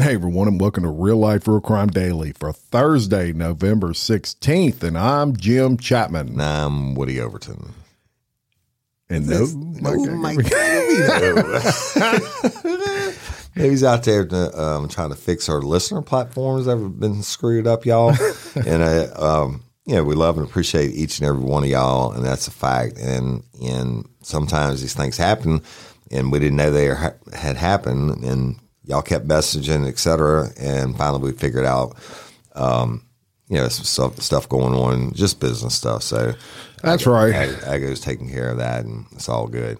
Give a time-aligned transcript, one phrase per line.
[0.00, 4.82] Hey everyone, and welcome to Real Life Real Crime Daily for Thursday, November 16th.
[4.82, 6.28] And I'm Jim Chapman.
[6.28, 7.74] And I'm Woody Overton.
[9.10, 9.46] And no,
[9.84, 11.62] Oh my God.
[13.54, 17.66] He's out there to, um, trying to fix our listener platforms that have been screwed
[17.66, 18.16] up, y'all.
[18.54, 22.12] and, uh, um, you know, we love and appreciate each and every one of y'all,
[22.12, 22.98] and that's a fact.
[22.98, 25.60] And and sometimes these things happen,
[26.10, 28.58] and we didn't know they ha- had happened, and
[28.90, 30.50] y'all kept messaging, et cetera.
[30.58, 31.96] And finally, we figured out,
[32.54, 33.04] um,
[33.48, 36.02] you know, some stuff, stuff going on, just business stuff.
[36.02, 36.34] So
[36.82, 37.32] That's right.
[37.32, 39.78] Ag- Ago's taking care of that, and it's all good.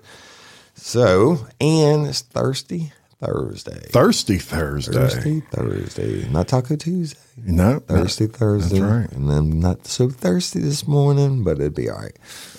[0.74, 2.92] So, and it's thirsty
[3.22, 3.78] Thursday.
[3.90, 4.92] Thirsty Thursday.
[4.92, 7.18] Thirsty Thursday, not Taco Tuesday.
[7.36, 8.80] No, Thirsty Thursday.
[8.80, 9.10] right.
[9.12, 12.16] And then not so thirsty this morning, but it'd be all right.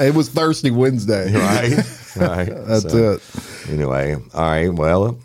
[0.00, 1.32] it was Thirsty Wednesday.
[1.36, 1.76] Right.
[2.16, 2.66] right.
[2.66, 3.22] That's So, it.
[3.70, 4.68] Anyway, all right.
[4.72, 5.18] Well,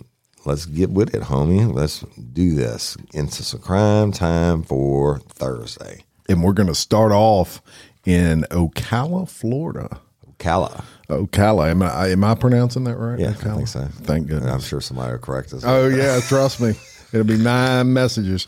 [0.45, 1.73] let's get with it, homie.
[1.73, 2.02] Let's
[2.34, 2.98] do this.
[3.13, 6.03] Into some crime time for Thursday.
[6.27, 7.61] And we're going to start off
[8.05, 10.02] in Ocala, Florida.
[10.38, 10.83] Ocala.
[11.12, 11.70] Ocala.
[11.70, 13.20] Am I, am I pronouncing that right?
[13.20, 13.88] Yeah, I think so.
[14.04, 14.52] Thank goodness.
[14.52, 15.64] I'm sure somebody will correct us.
[15.66, 16.73] Oh yeah, trust me.
[17.14, 18.48] It'll be nine messages.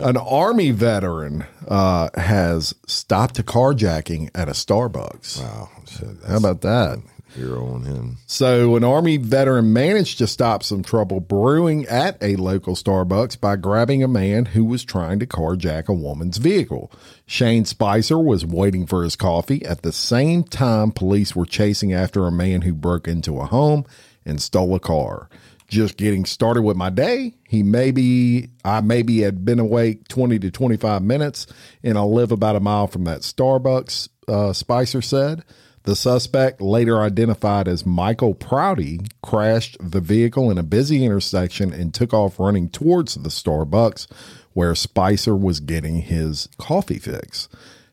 [0.00, 5.40] An army veteran uh, has stopped a carjacking at a Starbucks.
[5.40, 5.68] Wow.
[5.88, 6.98] Shit, How about that?
[7.34, 8.18] Hero on him.
[8.26, 13.56] So, an army veteran managed to stop some trouble brewing at a local Starbucks by
[13.56, 16.90] grabbing a man who was trying to carjack a woman's vehicle.
[17.26, 22.26] Shane Spicer was waiting for his coffee at the same time police were chasing after
[22.26, 23.84] a man who broke into a home
[24.24, 25.28] and stole a car.
[25.66, 27.34] Just getting started with my day.
[27.48, 31.46] He maybe I maybe had been awake 20 to 25 minutes
[31.82, 35.42] and I live about a mile from that Starbucks, uh, Spicer said.
[35.84, 41.92] The suspect, later identified as Michael Prouty, crashed the vehicle in a busy intersection and
[41.92, 44.06] took off running towards the Starbucks
[44.54, 47.50] where Spicer was getting his coffee fix.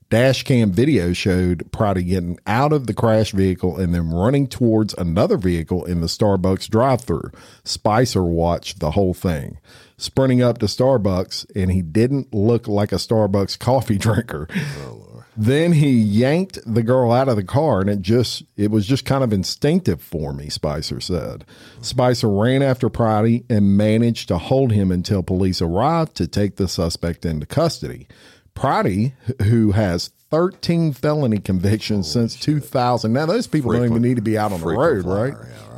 [0.09, 4.93] Dash cam video showed Prouty getting out of the crash vehicle and then running towards
[4.93, 7.31] another vehicle in the Starbucks drive through.
[7.63, 9.57] Spicer watched the whole thing,
[9.97, 14.47] sprinting up to Starbucks, and he didn't look like a Starbucks coffee drinker.
[14.85, 18.85] Oh, Then he yanked the girl out of the car, and it just it was
[18.85, 21.45] just kind of instinctive for me, Spicer said.
[21.81, 26.67] Spicer ran after Prouty and managed to hold him until police arrived to take the
[26.67, 28.07] suspect into custody.
[28.53, 33.11] Prouty, who has 13 felony convictions since 2000.
[33.13, 35.33] Now, those people don't even need to be out on the road, right?
[35.33, 35.70] Yeah, right.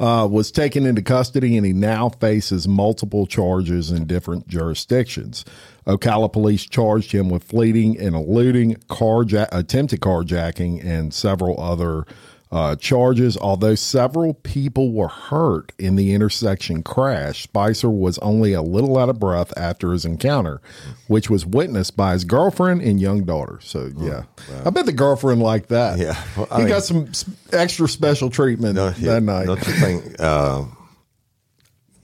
[0.00, 5.44] Uh, was taken into custody and he now faces multiple charges in different jurisdictions.
[5.86, 12.06] Ocala police charged him with fleeing and eluding, carja- attempted carjacking, and several other
[12.54, 13.36] uh, charges.
[13.36, 19.08] Although several people were hurt in the intersection crash, Spicer was only a little out
[19.08, 20.62] of breath after his encounter,
[21.08, 23.58] which was witnessed by his girlfriend and young daughter.
[23.60, 24.22] So, yeah,
[24.64, 25.98] I bet the girlfriend liked that.
[25.98, 26.14] Yeah.
[26.36, 27.10] Well, he mean- got some
[27.52, 29.46] extra special treatment No, that yeah, night.
[29.46, 30.20] Don't you think?
[30.20, 30.64] Uh,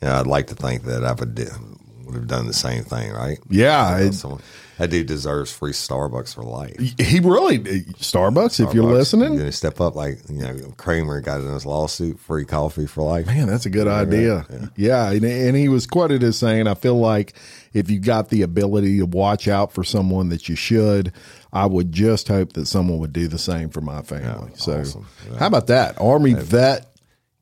[0.03, 1.39] yeah, I'd like to think that I would,
[2.11, 3.39] would have done the same thing, right?
[3.49, 4.41] Yeah, You know, it- someone-
[4.79, 6.75] that dude deserves free Starbucks for life.
[6.99, 8.67] he really uh, Starbucks.
[8.67, 12.47] If you're listening, you step up like you know Kramer got in his lawsuit, free
[12.47, 13.27] coffee for life.
[13.27, 14.47] man, that's a good idea.
[14.77, 17.35] Yeah, and, and he was quoted as saying, "I feel like
[17.75, 21.13] if you got the ability to watch out for someone that you should,
[21.53, 25.07] I would just hope that someone would do the same for my family." so, awesome.
[25.39, 26.87] how about that Army vet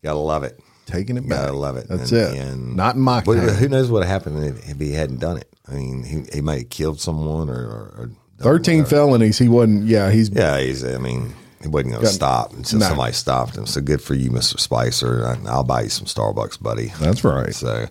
[0.02, 0.58] Gotta love it.
[0.88, 1.40] Taking it back?
[1.42, 1.86] Gotta love it.
[1.88, 2.40] That's And- it.
[2.40, 5.48] and- Not in my But who knows what happened if he hadn't done it?
[5.70, 8.10] I mean, he, he might have killed someone or, or, or
[8.40, 9.36] Thirteen felonies.
[9.38, 9.84] He wasn't.
[9.84, 10.84] Yeah, he's Yeah, he's.
[10.84, 12.86] I mean, he wasn't going to stop until No.
[12.86, 13.66] somebody stopped him.
[13.66, 15.26] So good for you, Mister Spicer.
[15.26, 16.92] I, I'll buy you some Starbucks, buddy.
[17.00, 17.52] That's right.
[17.52, 17.86] So,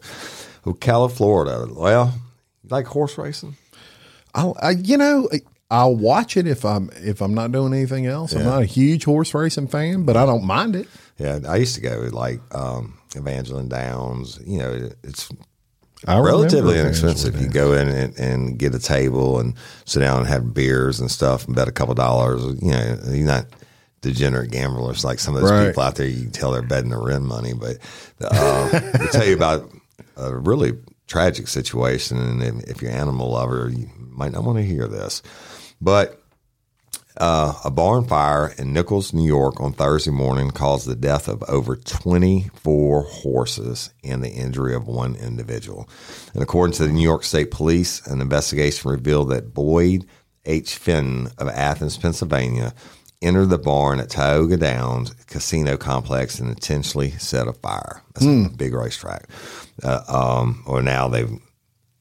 [0.66, 1.68] Ocala, Florida.
[1.70, 2.14] Well,
[2.64, 3.58] you like horse racing?
[4.34, 5.28] I'll, I, you know,
[5.70, 8.34] I'll watch it if I'm if I'm not doing anything else.
[8.34, 10.88] I'm not a huge horse racing fan, but I don't mind it.
[11.18, 14.40] Yeah, I used to go like um, Evangeline Downs.
[14.46, 15.30] You know, it's
[16.06, 17.42] I relatively inexpensive.
[17.42, 19.56] You go in and, and get a table and
[19.86, 22.44] sit down and have beers and stuff and bet a couple dollars.
[22.62, 23.48] You know, you're not
[24.02, 25.68] degenerate gamblers like some of those Right.
[25.70, 26.06] people out there.
[26.08, 27.54] You can tell they're betting their rent money.
[27.54, 27.78] But
[28.22, 29.72] uh, to tell you about
[30.18, 30.74] a really
[31.08, 34.88] tragic situation, and if, if you're an animal lover, you might not want to hear
[34.88, 35.24] this.
[35.82, 36.22] But
[37.20, 41.44] uh, a barn fire in Nichols, New York on Thursday morning caused the death of
[41.50, 45.90] over 24 horses and the injury of one individual.
[46.34, 50.06] And according to the New York State Police, an investigation revealed that Boyd
[50.46, 50.76] H.
[50.76, 52.74] Finn of Athens, Pennsylvania,
[53.22, 58.04] entered the barn at Tioga Downs Casino Complex and intentionally set a fire.
[58.14, 59.28] That's a big racetrack.
[59.84, 61.30] Uh, um, or now they've,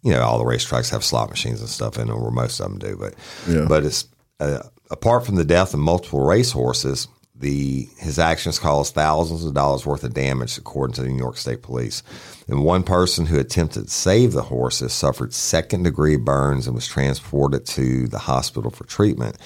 [0.03, 2.69] you know, all the racetracks have slot machines and stuff in them, or most of
[2.71, 2.97] them do.
[2.97, 3.15] But,
[3.49, 3.65] Yeah.
[3.67, 4.07] but it's
[4.41, 4.61] uh,
[4.91, 10.05] apart from the death of multiple racehorses, the his actions caused thousands of dollars worth
[10.05, 12.03] of damage, according to the New York State Police.
[12.49, 16.87] And one person who attempted to save the horses suffered second degree burns and was
[16.87, 19.37] transported to the hospital for treatment.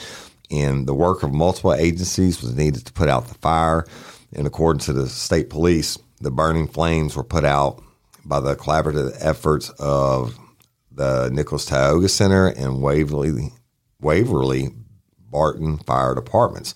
[0.50, 3.86] And the work of multiple agencies was needed to put out the fire.
[4.32, 7.82] And according to the state police, the burning flames were put out
[8.24, 10.38] by the collaborative efforts of
[10.92, 13.52] the Nichols Tioga Center and Waverly,
[14.00, 14.74] Waverly
[15.30, 16.74] Barton Fire Departments.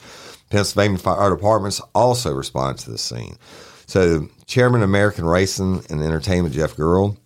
[0.51, 3.37] Pennsylvania Fire Departments also responded to the scene.
[3.87, 7.17] So, Chairman of American Racing and Entertainment Jeff Gural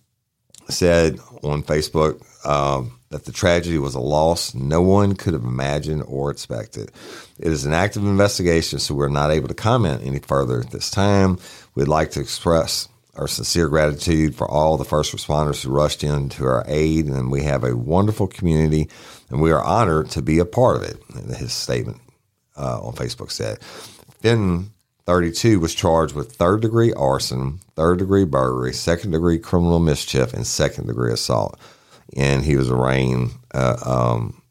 [0.69, 6.03] said on Facebook um, that the tragedy was a loss no one could have imagined
[6.07, 6.91] or expected.
[7.39, 10.91] It is an active investigation, so we're not able to comment any further at this
[10.91, 11.39] time.
[11.75, 12.87] We'd like to express
[13.19, 17.29] our sincere gratitude for all the first responders who rushed in to our aid, and
[17.29, 18.89] we have a wonderful community,
[19.29, 20.97] and we are honored to be a part of it.
[21.37, 21.99] His statement
[22.57, 23.59] uh, on Facebook said.
[24.21, 24.71] "Finn,
[25.05, 30.45] 32, was charged with third degree arson, third degree burglary, second degree criminal mischief, and
[30.45, 31.59] second degree assault.
[32.15, 34.41] And he was arraigned uh, um,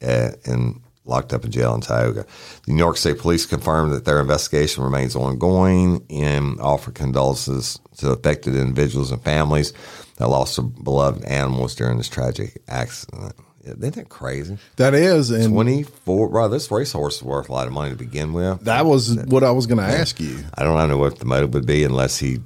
[0.00, 0.80] at, and
[1.10, 2.24] locked up in jail in Tioga.
[2.64, 8.10] The New York State Police confirmed that their investigation remains ongoing and offer condolences to
[8.10, 9.72] affected individuals and families
[10.16, 13.34] that lost their beloved animals during this tragic accident.
[13.62, 14.56] Isn't that crazy?
[14.76, 18.32] That is, and 24 bro this racehorse is worth a lot of money to begin
[18.32, 20.38] with that was what I was going to ask you.
[20.54, 22.38] i don't know what the motive would be unless he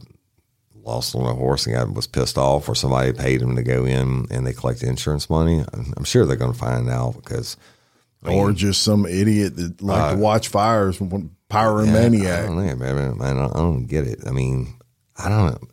[0.82, 3.84] lost on a horse and got, was pissed off or somebody paid him to go
[3.84, 7.56] in and they collect insurance money i'm, I'm sure they're going to find out because
[8.24, 11.04] or just some idiot that like to watch fires, I
[11.50, 12.46] pyromaniac.
[12.46, 13.20] don't know, man.
[13.20, 14.20] I don't, I don't get it.
[14.26, 14.74] I mean,
[15.16, 15.68] I don't know.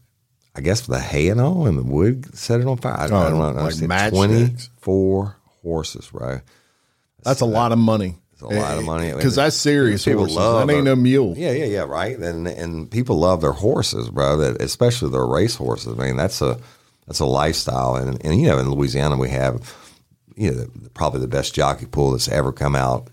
[0.53, 2.97] I guess the hay and all and the wood set it on fire.
[2.97, 3.61] I, I oh, don't know.
[3.61, 4.11] Oh, like matchsticks?
[4.11, 6.41] 24 horses, bro.
[7.23, 8.17] That's a lot of money.
[8.33, 9.11] It's a lot of money.
[9.11, 10.03] Eh, because that's serious.
[10.03, 10.37] People Horses.
[10.37, 11.35] love that ain't no mule.
[11.37, 12.17] Yeah, yeah, yeah, right.
[12.17, 14.37] And and people love their horses, bro.
[14.37, 15.97] That especially their race horses.
[15.97, 16.59] I mean, that's a
[17.07, 17.95] that's a lifestyle.
[17.95, 19.61] And and you know, in Louisiana, we have
[20.41, 23.09] you know probably the best jockey pool that's ever come out.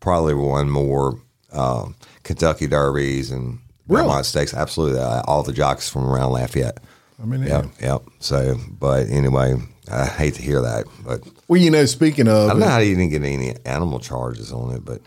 [0.00, 1.20] Probably won more
[1.52, 1.94] um,
[2.24, 4.02] Kentucky Derbies and Really?
[4.02, 4.52] Belmont Stakes.
[4.52, 6.78] Absolutely, Uh, all the jocks from around Lafayette.
[7.20, 8.02] I mean, Yep, yep.
[8.20, 9.56] So, but anyway,
[9.90, 12.78] I hate to hear that, but well, you know, speaking of, I don't know how
[12.78, 15.00] you didn't get any animal charges on it, but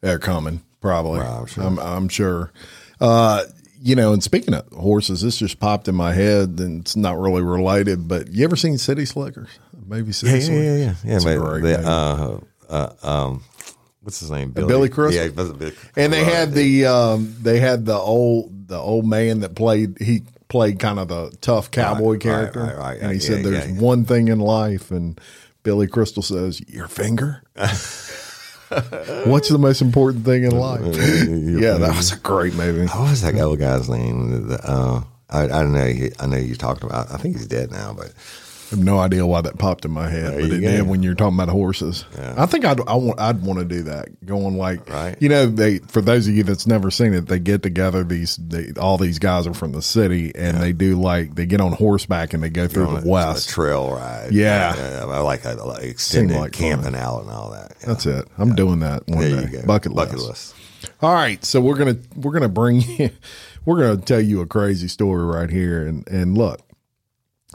[0.00, 1.20] they're coming probably.
[1.20, 1.64] I'm sure.
[1.64, 2.52] I'm, I'm sure.
[3.00, 3.44] Uh,
[3.82, 7.18] you know, and speaking of horses, this just popped in my head, and it's not
[7.18, 8.08] really related.
[8.08, 9.48] But you ever seen City Slickers?
[9.90, 11.16] Maybe City yeah, yeah, yeah, yeah.
[11.16, 11.74] It's a but movie.
[11.74, 12.38] uh,
[12.68, 13.42] uh, um,
[14.02, 14.52] what's his name?
[14.52, 15.24] Billy, Billy Crystal?
[15.26, 19.04] Yeah, was a Billy- And they had the um, they had the old the old
[19.04, 22.98] man that played he played kind of the tough cowboy right, character, right, right.
[23.00, 23.80] and he Yeah, said, "There's yeah.
[23.80, 25.20] one thing in life," and
[25.64, 27.42] Billy Crystal says, "Your finger."
[29.26, 30.80] What's the most important thing in life?
[30.84, 32.86] yeah, that was a great movie.
[32.86, 34.46] What was that old guy's name?
[34.46, 35.86] The, Uh, I, I don't know.
[35.86, 37.10] He- I know you're talking about.
[37.12, 38.12] I think he's dead now, but
[38.70, 40.70] have no idea why that popped in my head, but you it go.
[40.70, 42.04] did when you're talking about horses.
[42.18, 44.24] I think I'd I want I'd want to do that.
[44.24, 45.16] Going like, Right.
[45.20, 48.04] you know, they for those of you that's never seen it, they get together.
[48.04, 51.60] These they, all these guys are from the city, and they do like they get
[51.60, 53.48] on horseback and they go through the a- west.
[53.48, 54.28] trail ride.
[54.32, 54.74] Yeah.
[55.08, 56.82] I like, I like extended like fun.
[56.82, 57.72] camping out and all that.
[57.80, 57.86] Yeah.
[57.86, 58.28] That's it.
[58.38, 59.62] I'm doing that one There day.
[59.66, 60.28] Bucket, Bucket list.
[60.28, 60.54] list.
[61.02, 63.10] All right, so we're gonna we're gonna bring you,
[63.64, 66.60] we're gonna tell you a crazy story right here, and and look,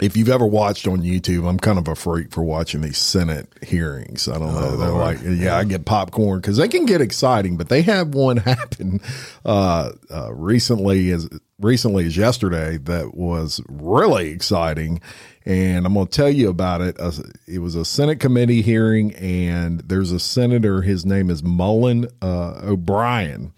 [0.02, 3.48] if you've ever watched on YouTube, I'm kind of a freak for watching these Senate
[3.64, 4.28] hearings.
[4.28, 7.70] I don't know, they're like, yeah, I get popcorn because they can get exciting, but
[7.70, 9.00] they have one happen
[9.46, 15.00] uh, uh, recently as recently as yesterday that was really exciting.
[15.46, 17.00] And I'm going to tell you about it.
[17.00, 17.12] Uh,
[17.48, 20.82] it was a Senate committee hearing, and there's a senator.
[20.82, 23.54] His name is Mullin uh, O'Brien,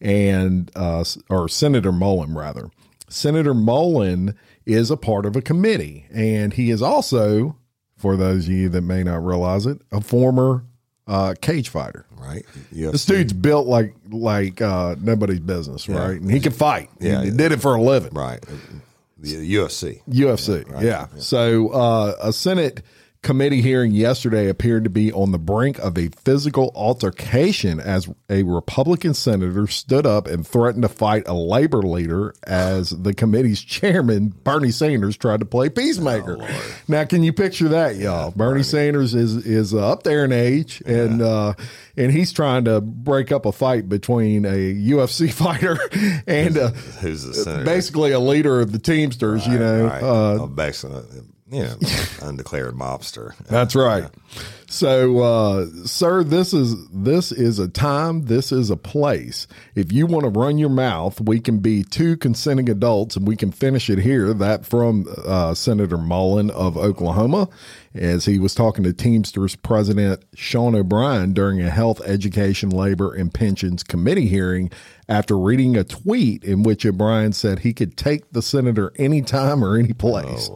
[0.00, 2.70] and uh, or Senator Mullin rather.
[3.08, 4.34] Senator Mullin
[4.66, 7.56] is a part of a committee, and he is also,
[7.96, 10.64] for those of you that may not realize it, a former
[11.06, 12.04] uh, cage fighter.
[12.10, 12.44] Right.
[12.72, 16.20] This dude's built like like uh, nobody's business, right?
[16.20, 16.90] And he can fight.
[16.98, 17.36] Yeah, he yeah.
[17.36, 18.12] did it for a living.
[18.12, 18.44] Right.
[19.18, 20.02] The UFC.
[20.08, 20.82] UFC.
[20.82, 21.06] yeah.
[21.18, 22.82] So uh, a Senate
[23.26, 28.44] committee hearing yesterday appeared to be on the brink of a physical altercation as a
[28.44, 34.28] Republican senator stood up and threatened to fight a labor leader as the committee's chairman,
[34.28, 36.38] Bernie Sanders, tried to play peacemaker.
[36.86, 38.30] now, can you picture that, y'all?
[38.30, 41.54] Bernie Sanders is is uh, up there in age, and uh,
[41.96, 45.76] and he's trying to break up a fight between a UFC fighter
[46.28, 46.68] and uh,
[47.00, 49.46] Who's the basically a leader of the Teamsters.
[49.46, 50.02] you know, Right.
[50.02, 50.46] uh, Oh,
[51.50, 51.76] you know,
[52.22, 53.36] undeclared mobster.
[53.46, 54.06] That's right.
[54.68, 58.24] So, uh, sir, this is this is a time.
[58.24, 59.46] This is a place.
[59.76, 63.36] If you want to run your mouth, we can be two consenting adults, and we
[63.36, 64.34] can finish it here.
[64.34, 67.48] That from uh, Senator Mullin of Oklahoma,
[67.94, 73.32] as he was talking to Teamsters President Sean O'Brien during a Health, Education, Labor, and
[73.32, 74.70] Pensions Committee hearing
[75.08, 79.78] after reading a tweet in which O'Brien said he could take the senator anytime or
[79.78, 80.50] any place.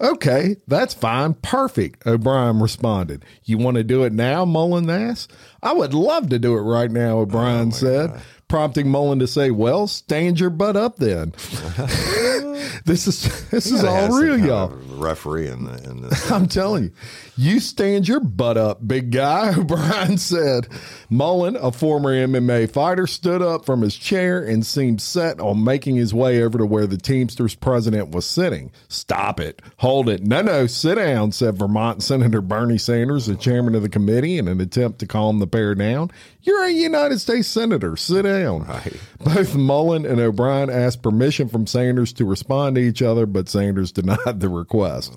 [0.00, 1.34] Okay, that's fine.
[1.34, 2.06] Perfect.
[2.06, 3.24] O'Brien responded.
[3.44, 5.32] You want to do it now, Mullin asked.
[5.62, 8.20] I would love to do it right now, O'Brien oh, said,
[8.54, 11.32] prompting Mullin to say, Well, stand your butt up then.
[12.84, 14.68] this is this is all real, y'all.
[14.68, 16.92] Referee in the, in the I'm telling you,
[17.36, 20.68] you stand your butt up, big guy, Brian said.
[21.10, 25.96] Mullin, a former MMA fighter, stood up from his chair and seemed set on making
[25.96, 28.70] his way over to where the Teamsters president was sitting.
[28.88, 29.62] Stop it.
[29.78, 30.22] Hold it.
[30.22, 34.46] No, no, sit down, said Vermont Senator Bernie Sanders, the chairman of the committee, in
[34.46, 36.12] an attempt to calm the pair down.
[36.44, 37.96] You're a United States Senator.
[37.96, 38.64] Sit down.
[38.66, 38.92] Right.
[39.18, 43.92] Both Mullin and O'Brien asked permission from Sanders to respond to each other, but Sanders
[43.92, 45.14] denied the request.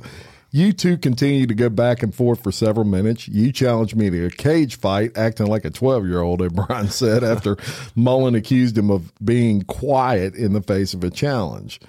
[0.51, 3.27] You two continued to go back and forth for several minutes.
[3.27, 7.25] You challenged me to a cage fight, acting like a 12 year old, O'Brien said
[7.25, 7.57] after
[7.95, 11.81] Mullin accused him of being quiet in the face of a challenge.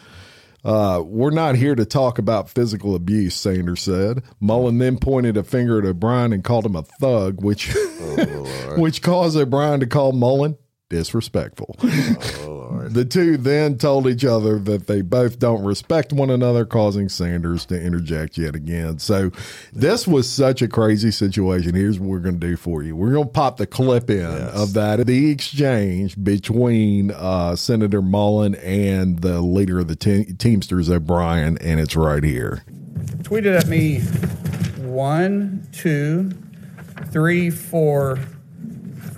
[0.64, 4.22] Uh, we're not here to talk about physical abuse, Sanders said.
[4.40, 7.74] Mullin then pointed a finger at O'Brien and called him a thug, which
[8.76, 10.56] which caused O'Brien to call Mullin
[10.90, 11.76] disrespectful.
[12.88, 17.64] The two then told each other that they both don't respect one another, causing Sanders
[17.66, 18.98] to interject yet again.
[18.98, 19.30] So
[19.72, 21.74] this was such a crazy situation.
[21.74, 22.94] Here's what we're going to do for you.
[22.94, 28.54] We're going to pop the clip in of that the exchange between uh, Senator Mullin
[28.56, 32.64] and the leader of the te- Teamsters, O'Brien, and it's right here.
[33.22, 34.00] tweeted at me
[34.86, 36.30] one, two,
[37.06, 38.16] three, four,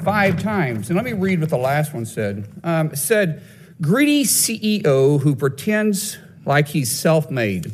[0.05, 0.91] five times.
[0.91, 2.49] And let me read what the last one said.
[2.63, 3.43] Um, it said,
[3.81, 7.73] greedy CEO who pretends like he's self made.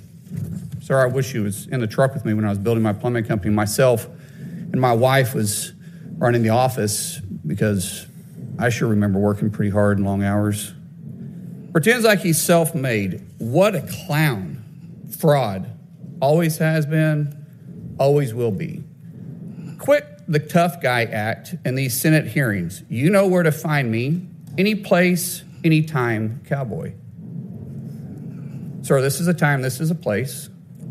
[0.81, 2.93] Sir, I wish he was in the truck with me when I was building my
[2.93, 3.53] plumbing company.
[3.53, 4.07] Myself
[4.39, 5.73] and my wife was
[6.19, 8.07] running the office because
[8.59, 10.73] I sure remember working pretty hard and long hours.
[11.73, 13.27] Pretends like he's self made.
[13.39, 14.63] What a clown.
[15.19, 15.71] Fraud.
[16.21, 17.47] Always has been,
[17.99, 18.83] always will be.
[19.79, 22.83] Quit the tough guy act in these Senate hearings.
[22.89, 24.27] You know where to find me.
[24.57, 26.93] Any place, anytime, cowboy.
[28.83, 30.49] Sir, this is a time, this is a place.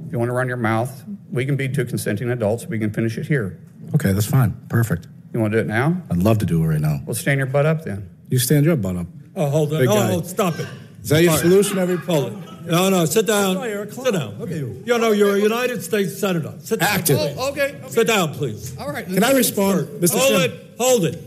[0.07, 2.65] If you want to run your mouth, we can be two consenting adults.
[2.67, 3.59] We can finish it here.
[3.95, 4.51] Okay, that's fine.
[4.69, 5.07] Perfect.
[5.33, 6.01] You want to do it now?
[6.11, 6.99] I'd love to do it right now.
[7.05, 8.09] Well, stand your butt up then.
[8.29, 9.07] You stand your butt up.
[9.35, 9.79] Oh, hold on.
[9.79, 10.07] Big No, guy.
[10.11, 10.67] no, stop it.
[11.01, 11.41] Is that your All right.
[11.43, 12.65] solution every Hold it.
[12.65, 13.55] No, no, sit down.
[13.91, 14.39] Sit down.
[14.39, 14.81] Look at you.
[14.85, 16.53] You know, you're a United States Senator.
[16.59, 16.89] Sit down.
[16.89, 17.17] Active.
[17.19, 17.89] Oh, okay, okay.
[17.89, 18.75] Sit down, please.
[18.77, 19.05] All right.
[19.05, 20.17] Can I respond, Mr.
[20.17, 20.51] Hold Chairman?
[20.57, 20.75] it.
[20.79, 21.21] Hold it.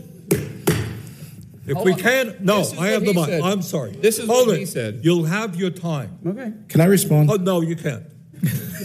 [1.69, 1.99] If Hold we on.
[1.99, 3.25] can't, no, This is I have the he mic.
[3.25, 3.41] said.
[3.41, 3.91] I'm sorry.
[3.91, 4.59] This is Hold what it.
[4.59, 5.01] he said.
[5.03, 6.17] You'll have your time.
[6.25, 6.51] Okay.
[6.67, 7.29] Can I respond?
[7.31, 8.03] Oh, no, you can't.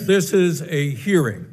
[0.06, 1.46] this is a hearing.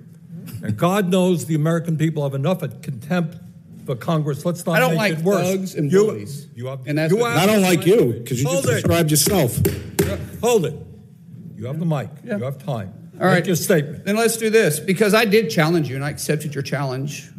[0.64, 3.38] And God knows the American people have enough of contempt
[3.86, 4.46] for Congress.
[4.46, 5.48] Let's not I don't make like it worse.
[5.48, 6.48] thugs and you, bullies.
[6.56, 8.70] You have, And that's you what- have I don't like you because you Hold just
[8.70, 8.76] it.
[8.76, 9.60] described yourself.
[10.42, 10.76] Hold it.
[11.56, 12.10] You have the mic.
[12.24, 12.38] Yeah.
[12.38, 12.94] You have time.
[13.20, 13.36] All right.
[13.36, 14.06] Make your statement.
[14.06, 17.30] Then let's do this because I did challenge you and I accepted your challenge,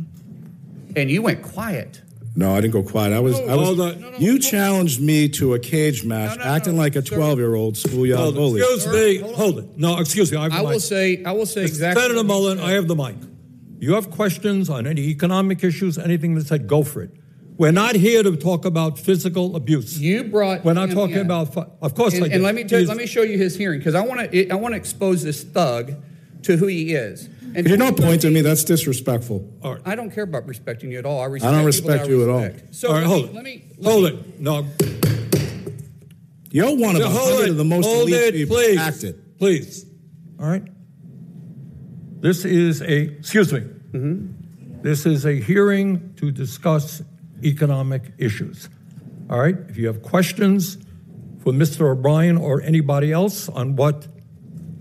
[0.97, 2.01] and you went quiet.
[2.35, 3.13] No, I didn't go quiet.
[3.13, 3.39] I was.
[3.39, 3.67] I was.
[3.69, 4.01] hold on.
[4.01, 6.97] No, no, you hold- challenged me to a cage match, No, no, acting no, like
[6.97, 8.37] a twelve-year-old schoolyard Hold it.
[8.39, 8.61] bully.
[8.63, 9.19] Excuse me.
[9.19, 9.35] hold.
[9.37, 9.79] Hold it.
[9.79, 10.39] No, excuse me.
[10.39, 10.81] I, have I will mic.
[10.81, 12.01] say, I will say exactly.
[12.03, 12.59] Senator what Mullin.
[12.61, 13.17] I have the mic.
[13.81, 17.11] You have questions on any economic issues, anything that said, go for it.
[17.59, 20.01] We're not here to talk about physical abuse.
[20.01, 20.65] You brought.
[20.65, 21.27] We're not him talking in.
[21.27, 21.55] about.
[21.83, 22.33] Of course, I did.
[22.33, 24.55] and let me tell, let me show you his hearing because I want to I
[24.55, 25.93] want to expose this thug
[26.45, 27.29] to who he is.
[27.55, 29.47] And If you're not pointing at me, that's disrespectful.
[29.63, 29.83] All right.
[29.85, 31.21] I don't care about respecting you at all.
[31.21, 31.51] I respect.
[31.51, 31.55] You.
[31.55, 32.51] I don't respect that I you at all.
[32.71, 33.35] So All right, let, hold me, it.
[33.35, 34.41] let me let Hold me- it.
[34.41, 34.67] No,
[36.51, 37.51] You're one of a hold it.
[37.51, 38.79] of the most hold elite it, people please.
[38.79, 39.39] acted.
[39.39, 39.87] Please.
[40.41, 40.63] All right.
[42.21, 43.01] This is a.
[43.19, 43.61] Excuse me.
[43.61, 44.83] Mm-hmm.
[44.83, 47.03] This is a hearing to discuss
[47.45, 48.69] economic issues.
[49.31, 49.57] All right.
[49.69, 50.77] If you have questions
[51.43, 51.91] for Mr.
[51.91, 54.07] O'Brien or anybody else on what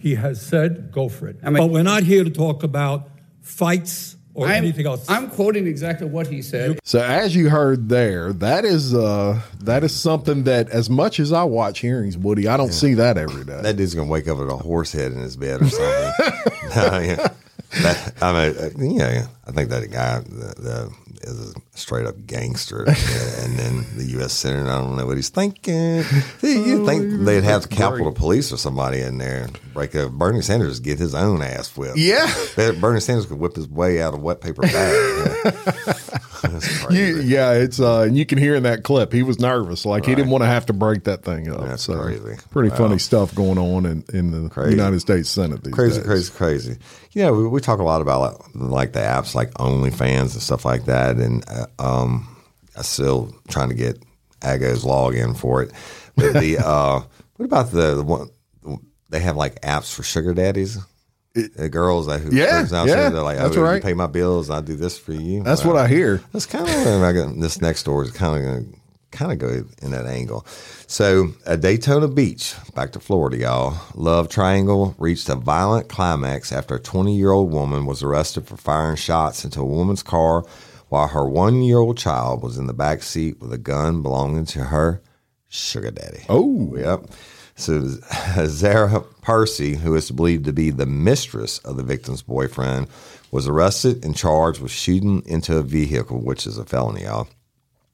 [0.01, 1.37] he has said, go for it.
[1.43, 3.09] I mean- but we're not here to talk about
[3.41, 5.09] fights or I'm, anything else.
[5.09, 6.79] I'm quoting exactly what he said.
[6.83, 11.31] So as you heard there, that is uh that is something that as much as
[11.33, 13.59] I watch hearings, Woody, I don't see that every day.
[13.61, 16.13] That dude's gonna wake up with a horse head in his bed or something.
[16.75, 17.27] No, yeah.
[17.81, 18.31] That- I
[18.77, 23.57] mean, uh, yeah, I think that guy the, the, is a straight up gangster, and
[23.57, 24.33] then the U.S.
[24.33, 24.69] senator.
[24.69, 26.03] I don't know what he's thinking.
[26.41, 30.79] You think they'd have the Capitol Police or somebody in there break a Bernie Sanders
[30.79, 31.97] get his own ass whipped?
[31.97, 32.31] Yeah.
[32.79, 35.53] Bernie Sanders could whip his way out of wet paper bag.
[35.55, 35.93] Yeah.
[36.89, 40.05] You, yeah, it's uh, and you can hear in that clip he was nervous, like
[40.05, 41.61] he didn't want to have to break that thing up.
[41.61, 42.37] That's so crazy.
[42.49, 42.75] Pretty Wow.
[42.77, 44.71] funny stuff going on in, in the Crazy.
[44.71, 46.05] United States Senate these crazy, days.
[46.05, 46.77] crazy, crazy.
[47.11, 50.41] You know, we, we talk a lot about like, like the apps like OnlyFans and
[50.41, 52.27] stuff like that, and uh, um,
[52.75, 54.01] I'm still trying to get
[54.41, 55.71] Ago's login for it.
[56.15, 57.01] But the uh,
[57.37, 58.29] what about the, the one
[59.09, 60.77] they have like apps for sugar daddies?
[61.33, 63.75] the girls that who Yeah, out yeah, they're like, that's oh, right.
[63.75, 65.43] you pay my bills, I do this for you.
[65.43, 65.73] That's Wow.
[65.73, 66.21] what I hear.
[66.33, 68.79] That's kind of where I got this next door is kind of going to
[69.17, 70.45] kind of go in that angle.
[70.87, 76.75] So, at Daytona Beach, back to Florida, y'all, love triangle reached a violent climax after
[76.75, 80.43] a 20 year old woman was arrested for firing shots into a woman's car
[80.91, 84.43] while her one year old child was in the back seat with a gun belonging
[84.45, 85.01] to her
[85.47, 86.25] sugar daddy.
[86.27, 87.05] Oh, Yep.
[87.55, 87.81] So
[88.45, 92.87] Zara Percy, who is believed to be the mistress of the victim's boyfriend,
[93.31, 97.29] was arrested and charged with shooting into a vehicle, which is a felony, y'all.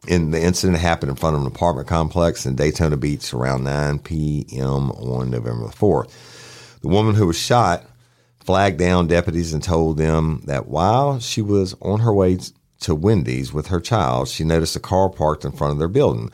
[0.09, 3.99] And the incident happened in front of an apartment complex in Daytona Beach around 9
[3.99, 4.89] p.m.
[4.89, 6.79] on November the 4th.
[6.81, 7.83] The woman who was shot
[8.39, 12.39] flagged down deputies and told them that while she was on her way
[12.81, 16.31] to Wendy's with her child, she noticed a car parked in front of their building.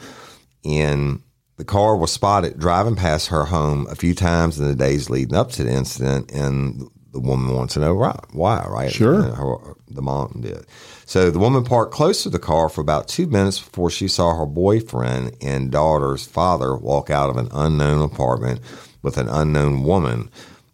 [0.66, 1.22] And
[1.58, 5.36] the car was spotted driving past her home a few times in the days leading
[5.36, 7.96] up to the incident, and the woman wants to know
[8.32, 8.92] why, right?
[8.92, 9.22] Sure.
[9.22, 10.66] Her- the mom did.
[11.06, 14.36] So the woman parked close to the car for about two minutes before she saw
[14.36, 18.62] her boyfriend and daughter's father walk out of an unknown apartment
[19.02, 20.32] with an unknown woman.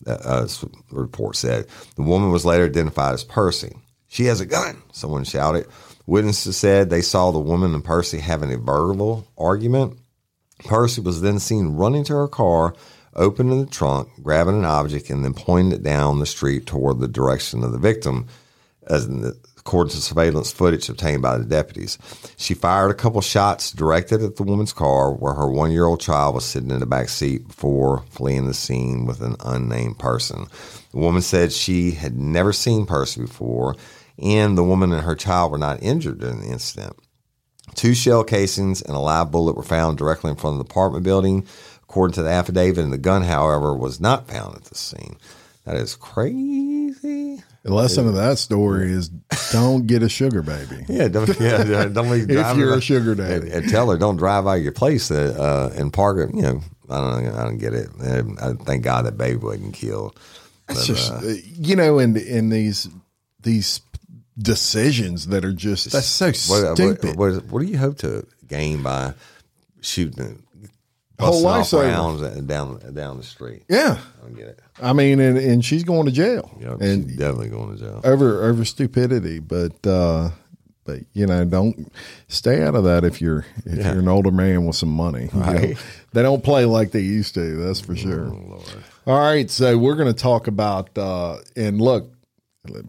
[0.07, 3.75] Uh, uh, the report said the woman was later identified as Percy.
[4.09, 4.81] She has a gun.
[4.91, 5.67] Someone shouted.
[6.05, 9.97] Witnesses said they saw the woman and Percy having a verbal argument.
[10.65, 12.73] Percy was then seen running to her car,
[13.15, 17.07] opening the trunk, grabbing an object, and then pointing it down the street toward the
[17.07, 18.27] direction of the victim,
[18.87, 21.99] as the, according to surveillance footage obtained by the deputies.
[22.37, 26.01] She fired a couple shots directed at the woman's car, where her one year old
[26.01, 30.47] child was sitting in the back seat before fleeing the scene with an unnamed person.
[30.91, 33.75] The woman said she had never seen Percy before,
[34.21, 36.95] and the woman and her child were not injured in the incident.
[37.75, 41.03] Two shell casings and a live bullet were found directly in front of the apartment
[41.03, 41.45] building,
[41.83, 42.83] according to the affidavit.
[42.83, 45.17] And the gun, however, was not found at the scene.
[45.65, 47.43] That is crazy.
[47.63, 49.09] The lesson of that story is
[49.51, 50.85] don't get a sugar baby.
[50.89, 53.51] Yeah, don't, yeah, yeah, don't be If you're a sugar daddy.
[53.51, 56.35] and, tell her don't drive out of your place uh, uh, and park it.
[56.35, 57.89] You know, I don't I don't get it.
[57.99, 60.17] And I thank God that baby wasn't killed.
[60.67, 62.87] But, just uh, uh, you know, in in these
[63.41, 63.81] these
[64.39, 66.35] decisions that are just that's so what,
[66.75, 67.17] stupid.
[67.17, 69.13] What, what, what do you hope to gain by
[69.81, 70.43] shooting
[71.19, 71.87] Whole busting life's off over.
[72.23, 73.63] rounds down down the street?
[73.67, 74.59] yeah, I don't get it.
[74.81, 78.01] I mean, and, and she's going to jail, Yeah, and she's definitely going to jail.
[78.05, 79.39] over over stupidity.
[79.39, 80.29] But uh,
[80.85, 81.91] but you know, don't
[82.29, 83.91] stay out of that if you're if Yeah.
[83.91, 85.29] you're an older man with some money.
[85.33, 85.73] You know,
[86.13, 87.57] they don't play like they used to.
[87.57, 88.27] That's for sure.
[88.33, 88.63] Oh,
[89.05, 92.09] All right, so we're going to talk about uh, and look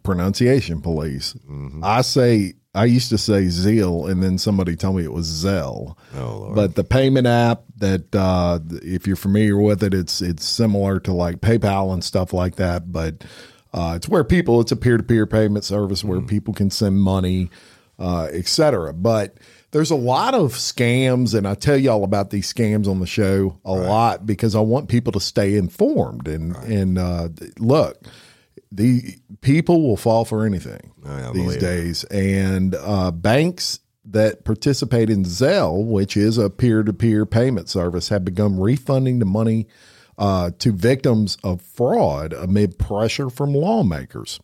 [0.03, 1.35] pronunciation police.
[1.49, 1.83] Mm-hmm.
[1.85, 5.99] I say I used to say Zeal, and then somebody told me it was Zell.
[6.15, 11.01] Oh, But the payment app that uh, if you're familiar with it, it's it's similar
[11.01, 12.93] to like PayPal and stuff like that.
[12.93, 13.25] But
[13.73, 17.01] uh, it's where people it's a peer to peer payment service where people can send
[17.01, 17.51] money,
[17.99, 18.93] uh, etc.
[18.93, 19.39] But
[19.73, 23.59] there's a lot of scams, and I tell y'all about these scams on the show
[23.65, 26.29] a lot because I want people to stay informed.
[26.29, 28.01] And and uh, look,
[28.73, 31.61] the people will fall for anything Oh, I these believe it.
[31.61, 37.69] days, and uh, banks that participate in Zelle, which is a peer to peer payment
[37.69, 39.67] service, have begun refunding the money
[40.19, 44.39] uh, to victims of fraud amid pressure from lawmakers.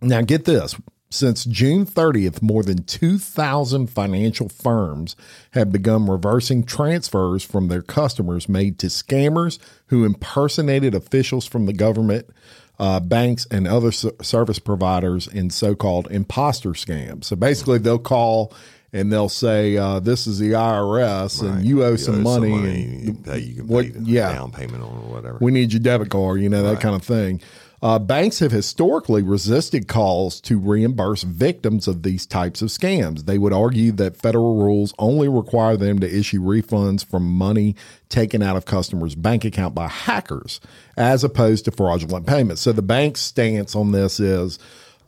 [0.00, 0.76] Now, get this.
[1.12, 5.16] Since June 30th, more than 2,000 financial firms
[5.52, 11.72] have begun reversing transfers from their customers made to scammers who impersonated officials from the
[11.72, 12.30] government,
[12.80, 17.24] uh, banks, and other service providers in so called imposter scams.
[17.24, 18.52] So basically, they'll call
[18.92, 22.48] and they'll say, uh, This is the IRS and you owe some money.
[22.48, 24.32] You, and you, pay, you can what- pay the yeah.
[24.32, 25.38] down payment on or whatever.
[25.40, 27.40] we need your debit card, you know, that kind of thing.
[27.82, 33.24] Uh, banks have historically resisted calls to reimburse victims of these types of scams.
[33.24, 37.74] They would argue that federal rules only require them to issue refunds from money
[38.10, 40.60] taken out of customers' bank account by hackers,
[40.98, 42.60] as opposed to fraudulent payments.
[42.60, 44.58] So the bank's stance on this is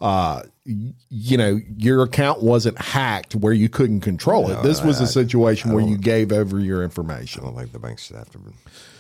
[0.03, 4.61] uh, you know, your account wasn't hacked where you couldn't control it.
[4.65, 7.43] this was a situation where you gave over your information.
[7.43, 8.39] I don't think the bank should have to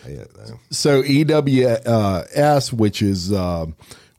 [0.04, 0.60] pay it though.
[0.70, 3.66] So EWS, which is uh,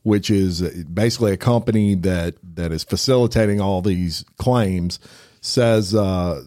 [0.02, 4.98] which is basically a company that that is facilitating all these claims,
[5.40, 6.42] says uh,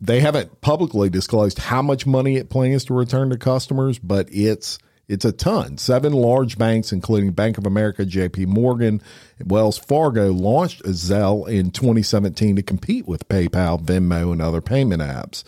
[0.00, 4.78] they haven't publicly disclosed how much money it plans to return to customers, but it's
[5.12, 5.76] it's a ton.
[5.76, 9.02] Seven large banks, including Bank of America, JP Morgan,
[9.44, 15.44] Wells Fargo, launched Zelle in 2017 to compete with PayPal, Venmo, and other payment apps.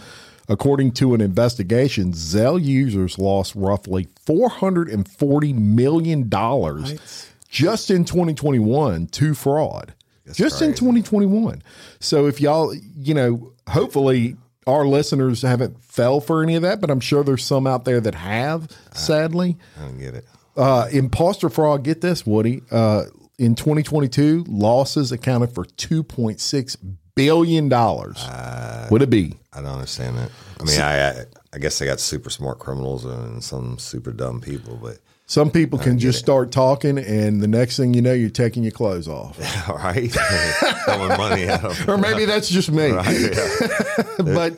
[0.50, 6.28] According to an investigation, Zelle users lost roughly $440 million
[7.48, 9.94] just in 2021 to fraud.
[10.30, 11.62] just in 2021.
[12.00, 16.90] So if y'all, you know, hopefully our listeners haven't fell for any of that, but
[16.90, 19.56] I'm sure there's some out there that have, sadly.
[19.78, 20.26] I don't get it.
[20.56, 22.62] Uh, imposter fraud, get this, Woody.
[22.70, 23.04] Uh,
[23.38, 26.76] in 2022, losses accounted for $2.6
[27.14, 27.68] billion.
[28.90, 29.34] Would it be?
[29.52, 30.30] I don't understand that.
[30.60, 31.24] I mean, I, I
[31.54, 34.98] I guess they got super smart criminals and some super dumb people, but
[35.34, 38.70] Some people can just start talking, and the next thing you know, you're taking your
[38.70, 39.36] clothes off.
[39.68, 40.08] all right,
[40.84, 41.90] throwing money at them.
[41.90, 42.92] or maybe that's just me.
[44.18, 44.56] but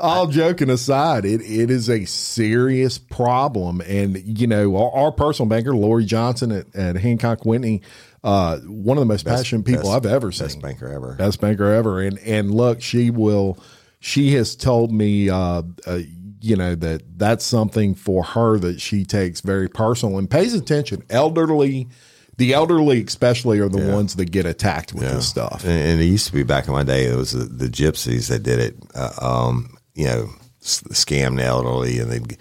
[0.00, 3.82] all joking aside, it, it is a serious problem.
[3.82, 7.82] And, you know, our, our personal banker, Lori Johnson at, at Hancock Whitney,
[8.24, 10.46] uh, one of the most passionate people best- I've ever seen.
[10.46, 11.12] Best banker ever.
[11.16, 12.00] Best banker ever.
[12.00, 13.58] And, and look, she will,
[14.00, 15.98] she has told me, uh, uh,
[16.46, 21.02] you know, that that's something for her that she takes very personal and pays attention.
[21.10, 21.88] Elderly,
[22.36, 25.64] the elderly especially are the ones that get attacked with this stuff.
[25.64, 28.28] And, and it used to be back in my day, it was the, the gypsies
[28.28, 28.76] that did it.
[28.94, 30.28] Uh, um, you know,
[30.62, 32.36] s- scam the elderly, and they'd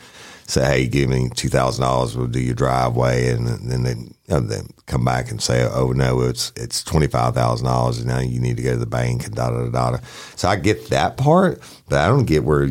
[0.48, 4.14] say, "Hey, give me two thousand dollars, we'll do your driveway," and then they you
[4.28, 8.08] know, they come back and say, "Oh no, it's it's twenty five thousand dollars, and
[8.08, 9.98] now you need to go to the bank and da da da da."
[10.36, 12.68] So I get that part, but I don't get where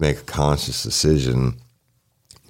[0.00, 1.60] make a conscious decision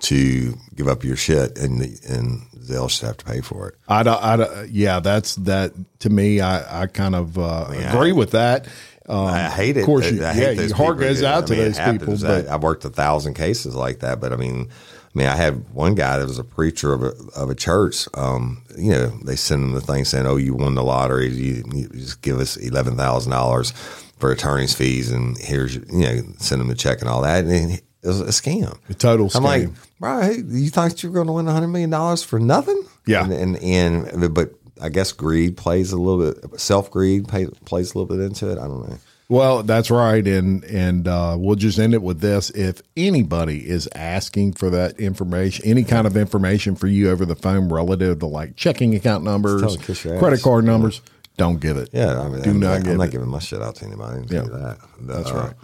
[0.01, 3.75] to give up your shit, and the, and they'll just have to pay for it.
[3.89, 6.41] I don't, I don't, yeah, that's that to me.
[6.41, 8.67] I, I kind of uh, agree with that.
[9.09, 9.81] Um, I hate it.
[9.81, 11.61] Of course, you, I hate yeah, those your heart people goes out I to mean,
[11.63, 12.17] those people.
[12.29, 15.35] But I, I've worked a thousand cases like that, but I mean, I mean, I
[15.35, 18.07] had one guy that was a preacher of a of a church.
[18.15, 21.29] Um, you know, they send him the thing saying, "Oh, you won the lottery.
[21.29, 23.73] You, you just give us eleven thousand dollars
[24.21, 27.73] for attorney's fees, and here's you know, send him the check and all that." And
[27.73, 28.79] it was a scam.
[28.89, 29.37] A total scam.
[29.37, 32.23] I'm like, bro, hey, you thought you were going to win a hundred million dollars
[32.23, 32.83] for nothing?
[33.07, 33.25] Yeah.
[33.25, 34.53] and and, and but.
[34.83, 36.59] I guess greed plays a little bit.
[36.59, 38.57] Self greed plays a little bit into it.
[38.57, 38.97] I don't know.
[39.29, 43.91] well, that's right, and and uh, we'll just end it with this: if anybody is
[43.95, 48.27] asking for that information, any kind of information for you over the phone relative to
[48.27, 51.03] like checking account numbers, tell them to kiss your credit card numbers,
[51.41, 51.89] don't give it.
[51.93, 53.13] Yeah, I mean, do I'm, not I'm give not it.
[53.13, 54.27] giving my shit out to anybody.
[54.29, 54.79] Yeah, that.
[55.01, 55.55] that's Uh, right.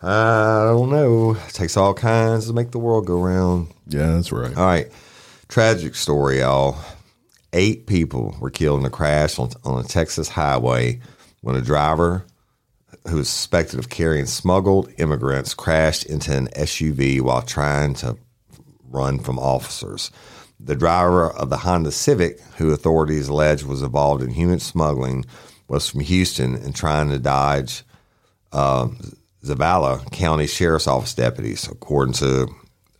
[0.00, 1.32] I don't know.
[1.48, 3.68] It takes all kinds to make the world go round.
[3.88, 4.56] Yeah, that's right.
[4.56, 4.90] All right,
[5.48, 6.76] tragic story, y'all.
[7.52, 11.00] Eight people were killed in a crash on, on a Texas highway
[11.40, 12.24] when a driver
[13.08, 18.16] who was suspected of carrying smuggled immigrants crashed into an SUV while trying to
[18.90, 20.10] run from officers.
[20.60, 25.24] The driver of the Honda Civic, who authorities allege was involved in human smuggling,
[25.68, 27.84] was from Houston and trying to dodge
[28.52, 28.88] uh,
[29.44, 32.48] Zavala County Sheriff's Office deputies, according to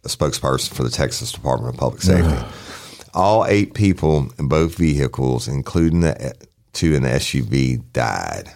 [0.05, 2.45] a spokesperson for the Texas Department of Public Safety.
[3.15, 6.35] All eight people in both vehicles, including the
[6.73, 8.53] two in the SUV, died.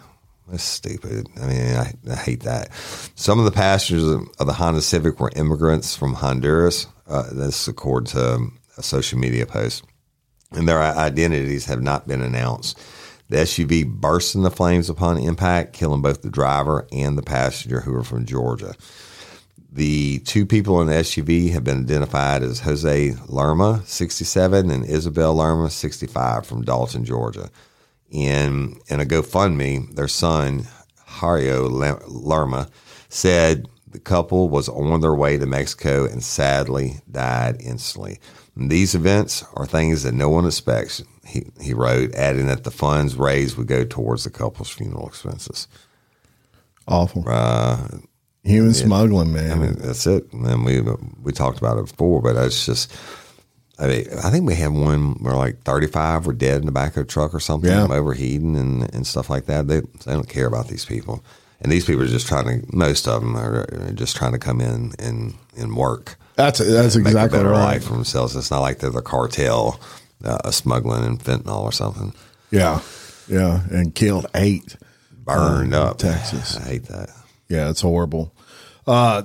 [0.48, 1.28] That's stupid.
[1.40, 2.70] I mean, I, I hate that.
[3.14, 6.86] Some of the passengers of, the Honda Civic were immigrants from Honduras.
[7.08, 9.84] Uh, this according to a social media post.
[10.52, 12.78] And their identities have not been announced.
[13.28, 17.92] The SUV burst into flames upon impact, killing both the driver and the passenger who
[17.92, 18.74] were from Georgia.
[19.72, 25.34] The two people in the SUV have been identified as Jose Lerma, 67, and Isabel
[25.34, 27.48] Lerma, 65, from Dalton, Georgia.
[28.10, 30.66] In, in a GoFundMe, their son,
[31.08, 32.68] Hario Le- Lerma,
[33.08, 38.18] said the couple was on their way to Mexico and sadly died instantly.
[38.56, 43.16] These events are things that no one expects, he, he wrote, adding that the funds
[43.16, 45.68] raised would go towards the couple's funeral expenses.
[46.86, 47.24] Awful.
[47.26, 47.88] Uh,
[48.44, 49.52] Human smuggling, man.
[49.52, 50.32] I mean, that's it.
[50.32, 50.80] And we
[51.22, 52.92] we talked about it before, but it's just
[53.78, 56.96] I mean, I think we had one where like 35 were dead in the back
[56.96, 57.86] of a truck or something, Yeah.
[57.88, 59.68] overheating and, and stuff like that.
[59.68, 61.24] They, they don't care about these people.
[61.60, 64.38] And these people are just trying to, most of them are, are just trying to
[64.38, 66.16] come in and, and work.
[66.34, 67.74] That's that's and exactly make a better right.
[67.74, 68.34] life for themselves.
[68.36, 69.80] It's not like they're the cartel
[70.24, 72.14] uh, smuggling in fentanyl or something.
[72.50, 72.80] Yeah,
[73.28, 74.76] yeah, and killed eight.
[75.10, 75.98] Burned uh, up.
[75.98, 76.56] Texas.
[76.56, 77.10] I hate that.
[77.48, 78.34] Yeah, it's horrible.
[78.86, 79.22] Uh,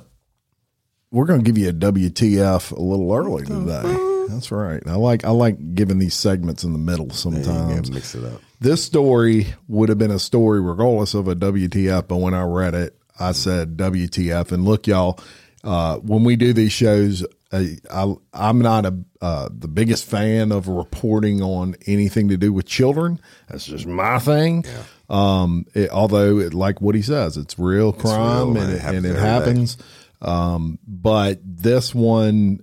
[1.11, 4.25] we're going to give you a WTF a little early today.
[4.27, 4.83] That's right.
[4.85, 7.91] I like I like giving these segments in the middle Yeah, sometimes.
[7.91, 8.41] mix it up.
[8.59, 12.75] This story would have been a story regardless of a WTF, but when I read
[12.75, 14.51] it, I said WTF.
[14.51, 15.19] And look, y'all,
[15.63, 20.51] uh, when we do these shows, uh, I, I'm not a uh, the biggest fan
[20.51, 23.19] of reporting on anything to do with children.
[23.49, 24.65] That's just my thing.
[25.09, 28.73] Um, it, although, it, like what he says, it's real crime real, and.
[28.73, 29.77] It and it happens.
[30.21, 32.59] Um, but this one,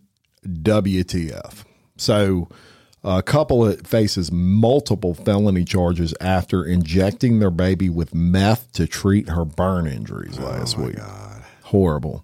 [0.47, 1.65] WTF.
[1.97, 2.49] So
[3.03, 9.45] a couple faces multiple felony charges after injecting their baby with meth to treat her
[9.45, 10.97] burn injuries last week.
[11.65, 12.24] Horrible.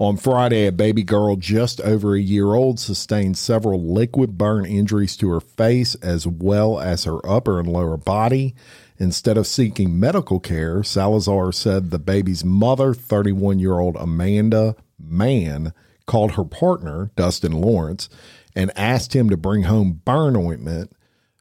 [0.00, 5.14] On Friday, a baby girl just over a year old sustained several liquid burn injuries
[5.18, 8.54] to her face as well as her upper and lower body.
[8.98, 15.74] Instead of seeking medical care, Salazar said the baby's mother, 31 year old Amanda Mann,
[16.06, 18.08] called her partner, Dustin Lawrence,
[18.56, 20.96] and asked him to bring home burn ointment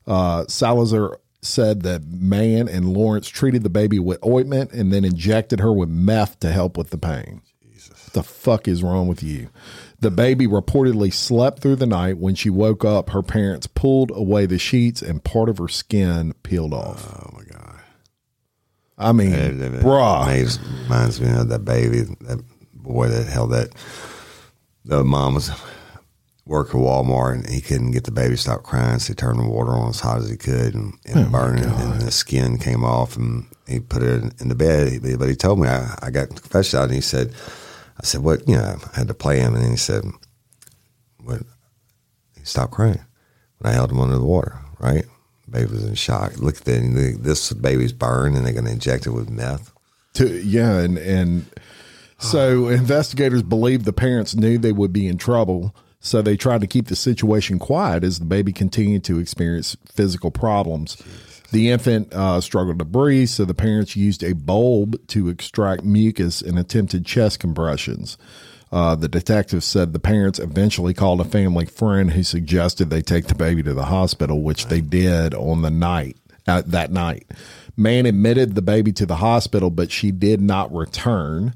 [0.06, 5.62] uh, Salazar said that Mann and Lawrence treated the baby with ointment and then injected
[5.62, 7.42] her with meth to help with the pain.
[8.14, 9.50] The fuck is wrong with you?
[10.00, 12.18] The baby reportedly slept through the night.
[12.18, 16.34] When she woke up, her parents pulled away the sheets and part of her skin
[16.44, 17.06] peeled off.
[17.06, 17.76] Oh my God.
[18.98, 20.22] I mean, It- it- bruh.
[20.28, 22.40] Reminds, reminds me of that baby, that
[22.74, 23.70] boy that held that.
[24.86, 25.52] The mom was
[26.46, 29.40] working at Walmart and he couldn't get the baby to stop crying, so he turned
[29.40, 32.10] the water on as hot as he could and, and oh, burned it, and the
[32.12, 35.02] skin came off, and he put it in, in the bed.
[35.20, 37.34] But he told me I, I got confession out, and he said,
[38.00, 38.48] "I said what?
[38.48, 40.04] You know, I had to play him, and then he said,
[41.24, 41.42] what?
[42.38, 43.02] He stopped crying
[43.58, 45.06] when I held him under the water, right?"
[45.50, 46.38] Baby was in shock.
[46.38, 49.72] Look at the, this baby's burned, and they're going to inject it with meth.
[50.14, 51.46] To, yeah, and and
[52.20, 56.68] so investigators believe the parents knew they would be in trouble, so they tried to
[56.68, 61.02] keep the situation quiet as the baby continued to experience physical problems.
[61.52, 66.42] The infant uh, struggled to breathe, so the parents used a bulb to extract mucus
[66.42, 68.18] and attempted chest compressions.
[68.72, 73.26] Uh, the detective said the parents eventually called a family friend who suggested they take
[73.26, 77.26] the baby to the hospital, which they did on the night uh, that night.
[77.76, 81.56] Man admitted the baby to the hospital, but she did not return.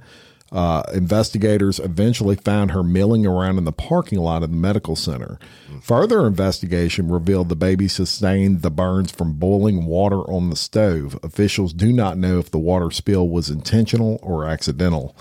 [0.54, 5.40] Uh, investigators eventually found her milling around in the parking lot of the medical center.
[5.82, 11.18] Further investigation revealed the baby sustained the burns from boiling water on the stove.
[11.24, 15.16] Officials do not know if the water spill was intentional or accidental.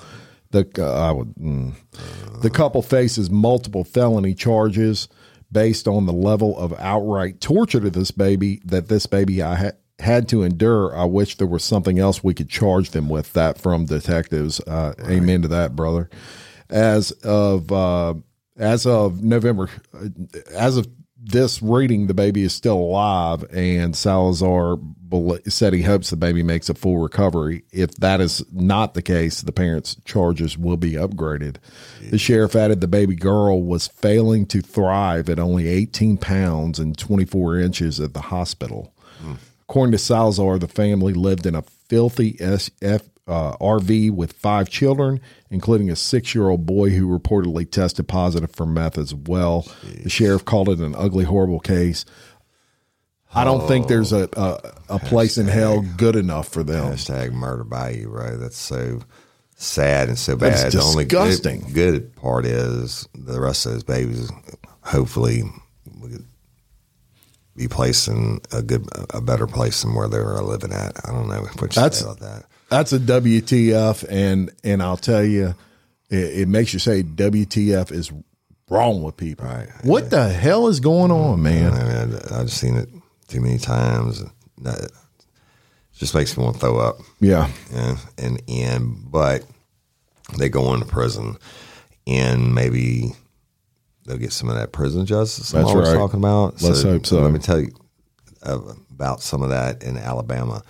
[0.50, 1.72] The uh, would, mm.
[2.42, 5.08] the couple faces multiple felony charges
[5.50, 9.70] based on the level of outright torture to this baby that this baby I ha-
[10.02, 10.96] had to endure.
[10.96, 13.32] I wish there was something else we could charge them with.
[13.32, 14.60] That from detectives.
[14.60, 16.10] Uh, Amen to that, brother.
[16.68, 18.14] As of uh,
[18.56, 20.08] as of November, uh,
[20.54, 20.88] as of
[21.24, 24.78] this reading, the baby is still alive, and Salazar
[25.46, 27.62] said he hopes the baby makes a full recovery.
[27.70, 31.56] If that is not the case, the parents' charges will be upgraded.
[32.10, 36.96] The sheriff added the baby girl was failing to thrive at only 18 pounds and
[36.96, 38.92] 24 inches at the hospital.
[39.72, 45.18] According to Salazar, the family lived in a filthy SF, uh, RV with five children,
[45.48, 49.66] including a six year old boy who reportedly tested positive for meth as well.
[50.02, 52.04] The sheriff called it an ugly, horrible case.
[53.35, 56.92] I don't think there's a, a, a place in hell good enough for them.
[56.92, 58.38] Hashtag murder by you, right?
[58.38, 59.00] That's so
[59.56, 60.72] sad and so That's bad.
[60.72, 64.30] The only good, good part is the rest of those babies,
[64.82, 65.44] hopefully,
[67.56, 70.98] be placed in a good, a better place than where they were living at.
[71.06, 72.46] I don't know what you That's- about that.
[72.68, 75.54] That's a WTF, and and I'll tell you,
[76.08, 78.10] it, it makes you say WTF is
[78.70, 79.44] wrong with people.
[79.44, 79.68] Right.
[79.82, 81.32] What the hell is going mm-hmm.
[81.32, 81.74] on, man?
[81.74, 82.88] I mean, I, I've seen it
[83.28, 84.24] too many times.
[84.62, 84.90] That
[85.98, 86.96] just makes me want to throw up.
[87.20, 87.50] Yeah.
[87.70, 89.44] Yeah, and and but
[90.38, 91.36] they go into prison,
[92.06, 93.12] and maybe
[94.04, 95.50] they'll get some of that prison justice.
[95.50, 95.96] That's always right.
[95.96, 96.60] talking about.
[96.62, 97.20] Let's hope so.
[97.20, 97.72] Let me tell you
[98.42, 100.62] about some of that in Alabama.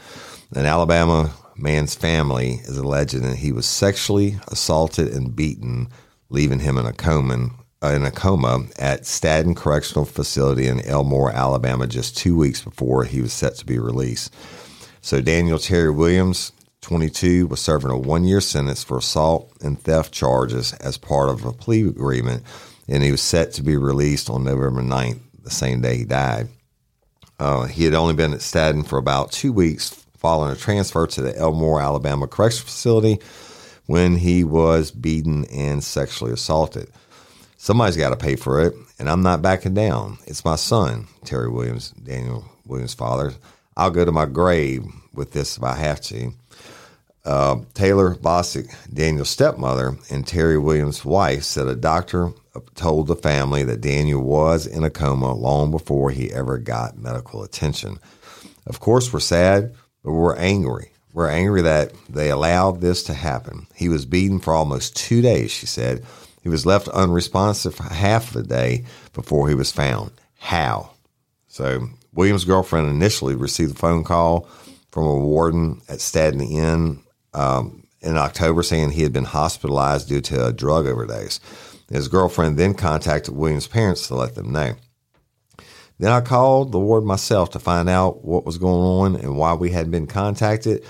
[0.54, 5.88] In Alabama, man's family is alleging that he was sexually assaulted and beaten,
[6.28, 7.50] leaving him in a coma
[7.90, 13.20] in a coma at Staton Correctional Facility in Elmore, Alabama, just two weeks before he
[13.20, 14.32] was set to be released.
[15.00, 20.12] So Daniel Terry Williams, 22, was serving a one year sentence for assault and theft
[20.12, 22.44] charges as part of a plea agreement,
[22.92, 26.48] and he was set to be released on November 9th, the same day he died.
[27.38, 31.22] Uh, he had only been at Staton for about two weeks following a transfer to
[31.22, 33.18] the Elmore, Alabama Correctional Facility
[33.86, 36.86] when he was beaten and sexually assaulted.
[37.56, 40.18] Somebody's got to pay for it, and I'm not backing down.
[40.26, 43.32] It's my son, Terry Williams, Daniel Williams' father.
[43.74, 46.34] I'll go to my grave with this if I have to.
[47.24, 52.32] Uh, Taylor Bosick, Daniel's stepmother, and Terry Williams' wife said a doctor
[52.74, 57.42] told the family that Daniel was in a coma long before he ever got medical
[57.42, 57.98] attention.
[58.66, 60.92] Of course, we're sad, but we're angry.
[61.12, 63.66] We're angry that they allowed this to happen.
[63.74, 66.04] He was beaten for almost two days, she said.
[66.42, 70.10] He was left unresponsive for half of the day before he was found.
[70.38, 70.90] How?
[71.48, 74.48] So, Williams' girlfriend initially received a phone call
[74.90, 77.00] from a warden at Staton Inn
[77.34, 81.40] um, in October saying he had been hospitalized due to a drug overdose.
[81.92, 84.74] His girlfriend then contacted Williams' parents to let them know.
[85.98, 89.54] Then I called the ward myself to find out what was going on and why
[89.54, 90.84] we had been contacted.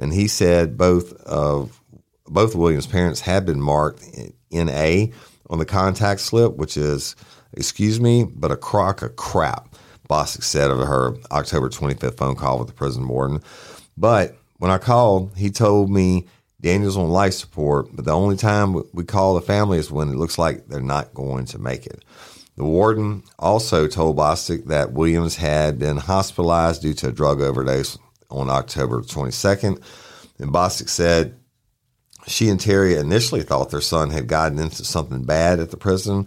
[0.00, 1.80] And he said both of
[2.26, 4.02] both Williams' parents had been marked
[4.50, 5.12] in A
[5.48, 7.16] on the contact slip, which is,
[7.54, 9.74] excuse me, but a crock of crap.
[10.10, 13.40] Bostic said of her October 25th phone call with the prison warden.
[13.96, 16.26] But when I called, he told me
[16.60, 20.16] Daniel's on life support, but the only time we call the family is when it
[20.16, 22.04] looks like they're not going to make it.
[22.56, 27.96] The warden also told Bostic that Williams had been hospitalized due to a drug overdose
[28.30, 29.80] on October 22nd.
[30.40, 31.38] And Bostic said
[32.26, 36.26] she and Terry initially thought their son had gotten into something bad at the prison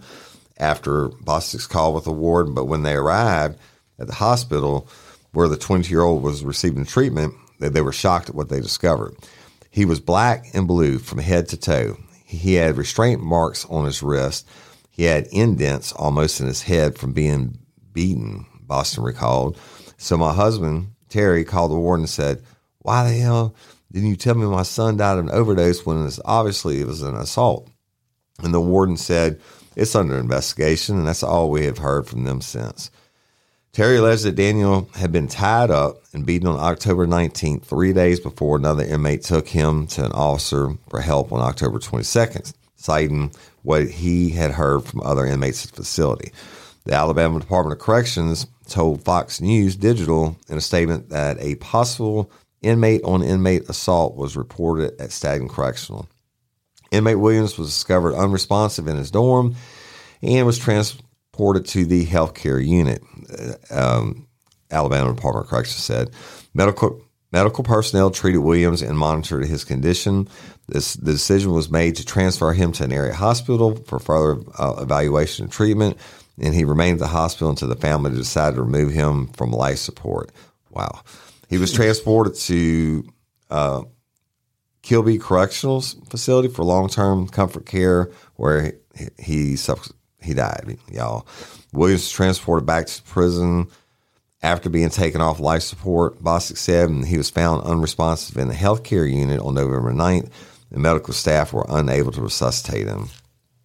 [0.56, 3.58] after Bostic's call with the warden, but when they arrived
[3.98, 4.88] at the hospital
[5.32, 9.14] where the 20 year old was receiving treatment, they were shocked at what they discovered.
[9.72, 11.96] He was black and blue from head to toe.
[12.26, 14.46] He had restraint marks on his wrist.
[14.90, 17.58] He had indents almost in his head from being
[17.94, 19.58] beaten, Bostic recalled.
[19.96, 22.42] So my husband, Terry, called the warden and said,
[22.80, 23.54] Why the hell
[23.90, 27.00] didn't you tell me my son died of an overdose when it's obviously it was
[27.00, 27.70] an assault?
[28.42, 29.40] And the warden said,
[29.74, 32.90] It's under investigation, and that's all we have heard from them since.
[33.72, 38.20] Terry alleged that Daniel had been tied up and beaten on October 19th, three days
[38.20, 43.32] before another inmate took him to an officer for help on October 22nd, citing
[43.62, 46.32] what he had heard from other inmates at the facility.
[46.84, 52.30] The Alabama Department of Corrections told Fox News Digital in a statement that a possible
[52.60, 56.06] inmate on inmate assault was reported at Staton Correctional.
[56.90, 59.56] Inmate Williams was discovered unresponsive in his dorm
[60.20, 60.58] and was
[61.32, 63.02] transported to the healthcare unit.
[63.70, 64.26] Um,
[64.70, 66.10] Alabama Department of Corrections said
[66.52, 70.28] medical medical personnel treated Williams and monitored his condition.
[70.68, 74.74] This the decision was made to transfer him to an area hospital for further uh,
[74.82, 75.96] evaluation and treatment,
[76.38, 79.78] and he remained at the hospital until the family decided to remove him from life
[79.78, 80.30] support.
[80.70, 81.00] Wow,
[81.48, 83.04] he was transported to
[83.50, 83.82] uh,
[84.82, 89.56] Kilby Correctional Facility for long term comfort care, where he he,
[90.22, 90.78] he died.
[90.90, 91.26] Y'all,
[91.72, 93.68] Williams was transported back to prison
[94.42, 96.22] after being taken off life support.
[96.22, 100.30] Bostic said he was found unresponsive in the healthcare unit on November 9th.
[100.70, 103.08] The medical staff were unable to resuscitate him.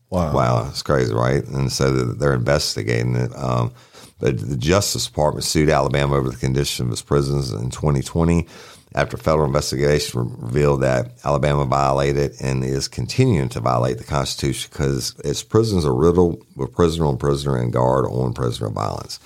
[0.10, 0.34] Wow.
[0.34, 1.44] Wow, it's crazy, right?
[1.46, 3.36] And so they're investigating it.
[3.36, 3.74] Um,
[4.20, 8.48] but the Justice Department sued Alabama over the condition of its prisons in 2020
[8.96, 15.14] after federal investigation revealed that Alabama violated and is continuing to violate the Constitution because
[15.24, 19.20] its prisons are riddled with prisoner on prisoner and guard on prisoner violence.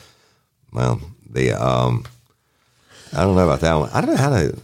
[0.74, 2.06] Well, the um,
[3.14, 3.90] I don't know about that one.
[3.94, 4.58] I don't know how to.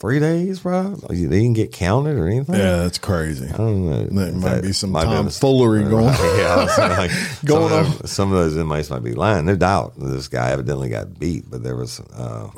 [0.00, 0.96] Three days, bro.
[0.96, 2.56] They didn't get counted or anything.
[2.56, 3.46] Yeah, that's crazy.
[3.46, 4.02] I don't know.
[4.04, 6.14] There might That be some might tomfoolery going on.
[6.38, 7.10] Yeah, like,
[7.44, 7.86] Going some, on.
[7.86, 9.44] Of those, some of those inmates might be lying.
[9.46, 12.48] No doubt this guy evidently got beat, but there was, uh,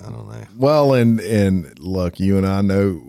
[0.00, 0.44] I don't know.
[0.56, 3.00] Well, and and look, you and I know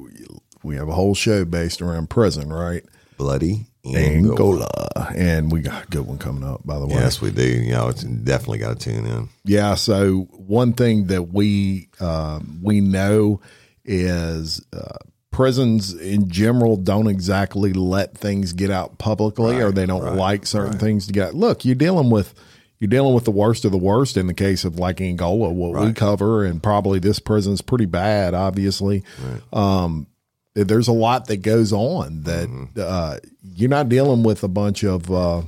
[0.64, 2.84] we have a whole show based around prison, right?
[3.18, 4.68] Bloody Angola.
[4.96, 6.96] Angola, and we got a good one coming up, by the way.
[6.96, 7.44] Yes, we do.
[7.44, 9.30] You know, it's definitely got to tune in.
[9.44, 9.76] Yeah.
[9.76, 13.42] So one thing that we um, we know
[13.84, 14.98] is uh,
[15.32, 20.78] prisons in general don't exactly let things get out publicly, or they don't like certain
[20.78, 21.34] things to get.
[21.34, 22.36] Look, you're dealing with
[22.82, 25.80] you're dealing with the worst of the worst in the case of like Angola, what
[25.86, 29.04] we cover, and probably this prison's pretty bad, obviously.
[29.54, 30.08] Um,
[30.56, 32.50] there's a lot that goes on that
[32.84, 33.20] uh,
[33.56, 35.44] you're not dealing with a bunch of uh,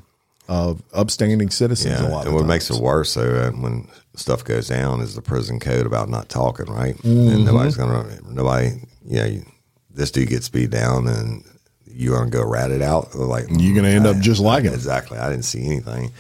[0.48, 2.50] of upstanding citizens a Yeah, lot and what times.
[2.50, 6.30] makes it worse though, uh, when stuff goes down, is the prison code about not
[6.30, 6.96] talking, right?
[6.98, 7.34] Mm-hmm.
[7.36, 8.74] And nobody's gonna, nobody,
[9.06, 9.44] yeah, you,
[9.90, 11.44] this dude gets beat down, and
[11.88, 14.74] you're gonna go rat it out, like You're gonna end up just like him.
[14.74, 15.18] Exactly.
[15.18, 16.12] I didn't see anything,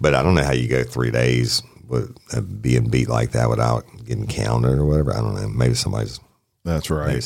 [0.00, 3.48] but I don't know how you go three days with uh, being beat like that
[3.48, 5.12] without getting counted or whatever.
[5.12, 5.48] I don't know.
[5.48, 6.20] Maybe somebody's
[6.64, 7.22] That's right.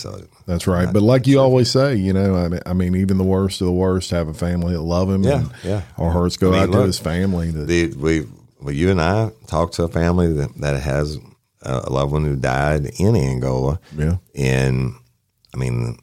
[0.46, 0.92] That's right.
[0.92, 3.66] But like you always say, you know, I mean, I mean, even the worst of
[3.66, 5.22] the worst have a family that love him.
[5.22, 5.82] Yeah, and yeah.
[5.96, 7.50] Our hearts go I mean, out to his family.
[7.50, 8.26] That, The, we,
[8.60, 11.18] well, you and I talked to a family that, that has
[11.62, 13.80] a loved one who died in Angola.
[13.96, 14.16] Yeah.
[14.34, 14.94] And
[15.54, 15.98] I mean,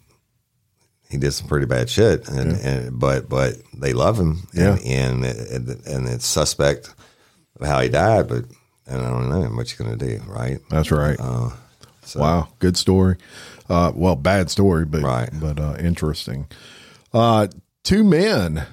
[1.09, 4.77] he did some pretty bad shit, and, and but but they love him, Yeah.
[4.85, 6.93] and and, and it's suspect
[7.59, 8.45] of how he died, but
[8.87, 10.59] and I don't know what you're gonna do, right?
[10.69, 11.17] that's right.
[11.19, 11.49] Uh,
[12.03, 13.17] so, wow, good story.
[13.69, 15.29] Uh, well, bad story, but Right.
[15.33, 16.47] but uh, interesting.
[17.13, 17.47] Uh,
[17.83, 18.65] two men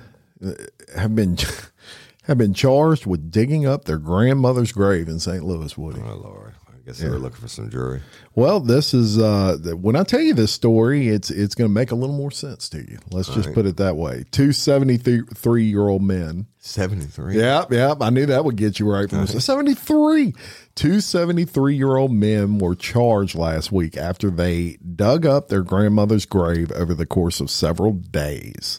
[0.45, 0.53] uh,
[0.97, 1.39] have been
[2.25, 5.45] have been charged with digging up their grandmother's grave in St.
[5.45, 5.77] Louis.
[5.79, 6.01] Woody.
[6.05, 8.01] Oh Lord, I guess they were looking for some jury.
[8.35, 11.93] Well, this is uh, when I tell you this story, it's it's going to make
[11.93, 12.99] a little more sense to you.
[13.13, 13.55] Let's just right.
[13.55, 14.25] put it that way.
[14.33, 17.39] Two 73 year old men Seventy three.
[17.39, 18.01] Yep, yep.
[18.01, 20.33] I knew that would get you right from the 73.
[20.77, 26.25] Two 73 year old men were charged last week after they dug up their grandmother's
[26.25, 28.79] grave over the course of several days.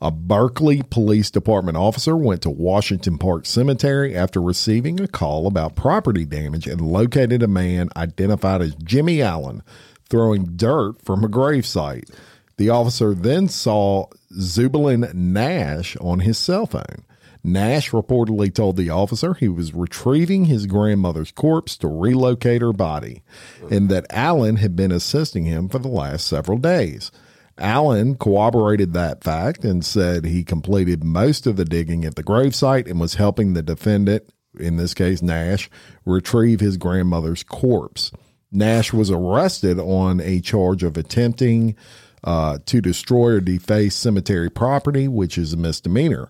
[0.00, 5.74] A Berkeley Police Department officer went to Washington Park Cemetery after receiving a call about
[5.74, 9.62] property damage and located a man identified as Jimmy Allen
[10.10, 12.10] throwing dirt from a gravesite.
[12.58, 17.04] The officer then saw Zubalin Nash on his cell phone.
[17.42, 23.22] Nash reportedly told the officer he was retrieving his grandmother's corpse to relocate her body
[23.70, 27.10] and that Allen had been assisting him for the last several days.
[27.58, 32.88] Allen corroborated that fact and said he completed most of the digging at the gravesite
[32.88, 34.28] and was helping the defendant,
[34.58, 35.70] in this case Nash,
[36.04, 38.12] retrieve his grandmother's corpse.
[38.52, 41.76] Nash was arrested on a charge of attempting
[42.24, 46.28] uh, to destroy or deface cemetery property, which is a misdemeanor.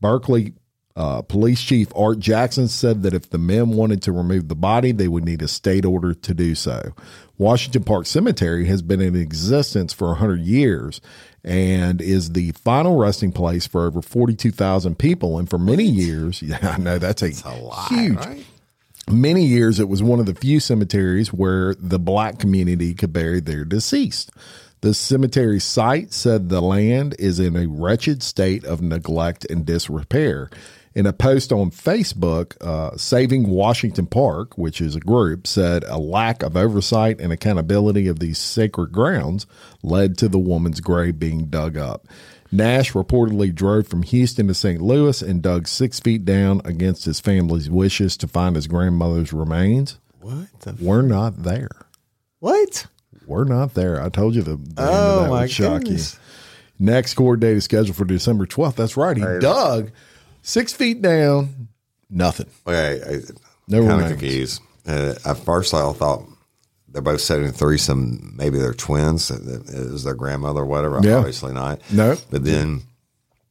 [0.00, 0.54] Berkeley
[0.96, 4.92] uh, Police Chief Art Jackson said that if the men wanted to remove the body,
[4.92, 6.94] they would need a state order to do so.
[7.38, 11.00] Washington Park Cemetery has been in existence for 100 years
[11.44, 15.38] and is the final resting place for over 42,000 people.
[15.38, 17.30] And for many years, yeah, I know that's a,
[17.88, 18.18] huge,
[19.08, 23.40] many years it was one of the few cemeteries where the black community could bury
[23.40, 24.30] their deceased.
[24.82, 30.50] The cemetery site said the land is in a wretched state of neglect and disrepair.
[30.96, 35.98] In a post on Facebook, uh, Saving Washington Park, which is a group, said a
[35.98, 39.46] lack of oversight and accountability of these sacred grounds
[39.82, 42.06] led to the woman's grave being dug up.
[42.50, 44.80] Nash reportedly drove from Houston to St.
[44.80, 49.98] Louis and dug six feet down against his family's wishes to find his grandmother's remains.
[50.22, 50.48] What?
[50.60, 51.68] The, We're not there.
[52.38, 52.86] what?
[53.26, 54.00] We're not there.
[54.00, 56.14] I told you the, the end of Oh that my would shock goodness.
[56.78, 56.86] you.
[56.86, 58.76] Next court date is scheduled for December 12th.
[58.76, 59.16] That's right.
[59.16, 59.90] He dug
[60.46, 61.68] six feet down,
[62.08, 62.46] nothing.
[62.66, 63.20] Okay, I,
[63.68, 64.62] No kind of confused.
[64.86, 66.22] Uh, at first, I thought
[66.88, 68.34] they're both setting threesome.
[68.36, 69.28] Maybe they're twins.
[69.28, 71.00] That- that Is their grandmother or whatever?
[71.02, 71.16] Yeah.
[71.18, 71.80] Obviously not.
[71.90, 72.16] No.
[72.30, 72.82] But then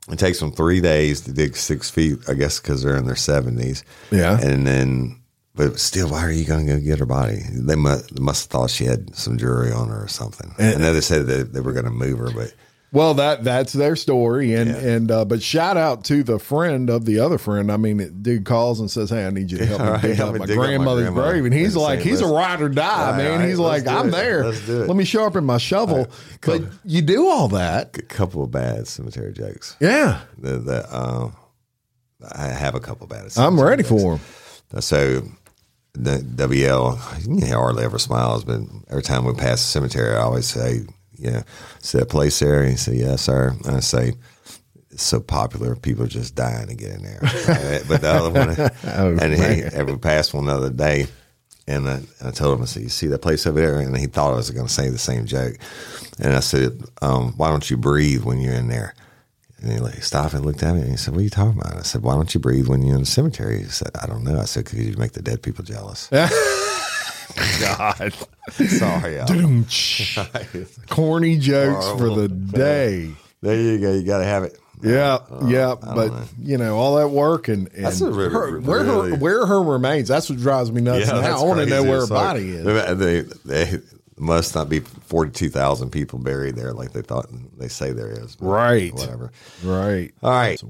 [0.09, 2.17] it takes them three days to dig six feet.
[2.27, 3.83] I guess because they're in their seventies.
[4.11, 4.39] Yeah.
[4.39, 5.19] And then,
[5.53, 7.39] but still, why are you going to go get her body?
[7.51, 10.53] They must, they must have thought she had some jewelry on her or something.
[10.57, 12.53] I know they said that they were going to move her, but
[12.95, 14.77] Well, that that's their story, and Yeah.
[14.77, 17.71] and uh, but shout out to the friend of the other friend.
[17.71, 20.15] I mean, dude calls and says, "Hey, I need you to help me right, dig
[20.15, 22.69] help up my dig up my grandmother's grave," and he's like, "He's a ride or
[22.69, 24.11] die, Right, man." right, he's like, "I'm it.
[24.11, 24.45] there.
[24.45, 26.07] Let's do it." Let me sharpen my shovel."
[26.41, 29.75] But you do all that, a couple of bad cemetery jokes.
[29.79, 30.21] yeah.
[30.37, 31.31] The, the, uh,
[32.33, 33.27] I have a couple bad.
[33.37, 34.01] I'm ready jokes.
[34.01, 34.81] for him.
[34.81, 35.21] So
[35.93, 36.97] the WL
[37.41, 40.83] he hardly ever smiles, but every time we pass the cemetery, I always say,
[41.17, 41.43] "Yeah,
[41.81, 44.13] is that place there?" And he said, "Yes, sir." And I say,
[44.91, 47.19] "It's so popular, people are just dying to get in there."
[47.87, 48.49] but the other one,
[48.95, 51.07] Oh, and he, we passed one the other day,
[51.67, 54.07] and I, I told him, "I said, you see that place over there?" And he
[54.07, 55.55] thought I was going to say the same joke,
[56.19, 58.93] and I said, um, "Why don't you breathe when you're in there?"
[59.61, 61.59] And he like stopped and looked at me and he said, What are you talking
[61.59, 61.75] about?
[61.75, 63.59] I said, Why don't you breathe when you're in the cemetery?
[63.59, 64.39] He said, I don't know.
[64.39, 66.09] I said, Because you make the dead people jealous.
[67.59, 68.13] God,
[68.51, 69.27] Sorry, Al.
[70.89, 73.11] corny jokes for the day.
[73.41, 73.93] There you go.
[73.93, 74.59] You got to have it.
[74.81, 76.23] Yeah, yeah, Uh, don't but know.
[76.39, 79.45] you know all that work and, and That's a really- her, where really- her where
[79.45, 80.07] her remains.
[80.09, 81.07] That's what drives me nuts.
[81.07, 82.97] now I want to know where her body is.
[82.99, 83.79] They, they,
[84.17, 88.09] must not be forty two thousand people buried there like they thought they say there
[88.11, 88.37] is.
[88.39, 88.93] Right.
[88.93, 89.31] Whatever.
[89.63, 90.13] Right.
[90.23, 90.61] All right.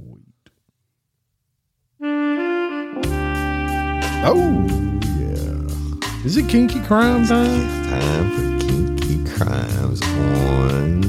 [4.27, 4.94] Oh, Yeah.
[6.25, 7.85] Is it kinky crime time?
[7.89, 11.01] Time for kinky crimes on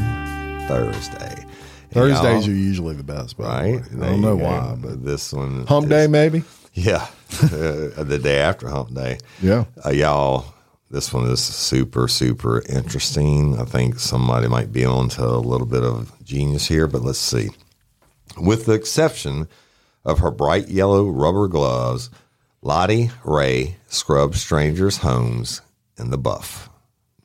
[0.69, 1.43] Thursday.
[1.43, 4.03] And Thursdays are usually the best, by the right.
[4.03, 6.45] I don't know why, but this one hump is- day maybe.
[6.75, 7.07] Yeah,
[7.43, 7.49] uh,
[8.05, 9.19] the day after hump day.
[9.41, 9.65] Yeah.
[9.85, 10.45] Uh, y'all,
[10.91, 13.59] this one is super, super interesting.
[13.59, 17.49] I think somebody might be onto a little bit of genius here, but let's see.
[18.37, 19.49] With the exception
[20.05, 22.11] of her bright yellow rubber gloves,
[22.67, 25.61] Lottie Ray scrubbed strangers' homes
[25.97, 26.69] in the buff.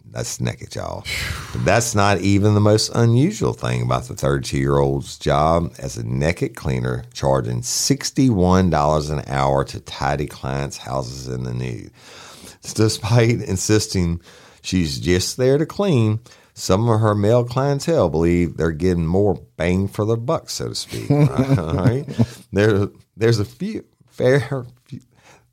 [0.05, 1.03] That's naked, y'all.
[1.51, 5.97] But that's not even the most unusual thing about the 32 year old's job as
[5.97, 11.89] a naked cleaner, charging $61 an hour to tidy clients' houses in the nude.
[12.75, 14.21] Despite insisting
[14.61, 16.19] she's just there to clean,
[16.53, 20.75] some of her male clientele believe they're getting more bang for their buck, so to
[20.75, 21.09] speak.
[22.53, 24.65] There, there's a few fair.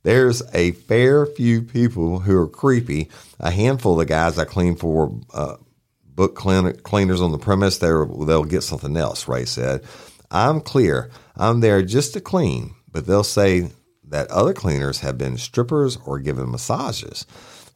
[0.09, 3.11] There's a fair few people who are creepy.
[3.41, 5.57] A handful of the guys I clean for uh,
[6.03, 9.85] book clean, cleaners on the premise, they'll get something else, Ray said.
[10.31, 11.11] I'm clear.
[11.37, 13.71] I'm there just to clean, but they'll say
[14.05, 17.27] that other cleaners have been strippers or given massages.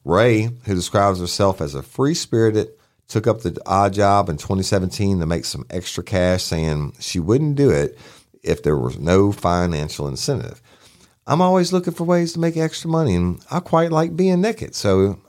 [0.03, 2.69] Ray, who describes herself as a free spirited,
[3.07, 7.57] took up the odd job in 2017 to make some extra cash, saying she wouldn't
[7.57, 7.95] do it
[8.41, 10.63] if there was no financial incentive.
[11.25, 14.75] I'm always looking for ways to make extra money, and I quite like being naked.
[14.75, 15.19] So,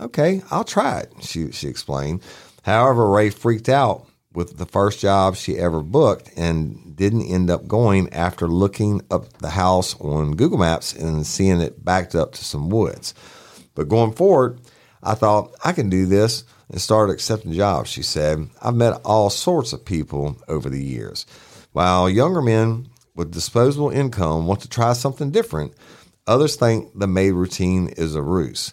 [0.00, 1.12] okay, I'll try it.
[1.20, 2.22] She she explained.
[2.62, 7.66] However, Ray freaked out with the first job she ever booked and didn't end up
[7.66, 12.44] going after looking up the house on Google Maps and seeing it backed up to
[12.44, 13.14] some woods.
[13.74, 14.60] But going forward,
[15.02, 17.90] I thought I can do this and started accepting jobs.
[17.90, 21.26] She said, I've met all sorts of people over the years.
[21.72, 22.89] While younger men
[23.20, 25.74] with disposable income want to try something different,
[26.26, 28.72] others think the maid routine is a ruse.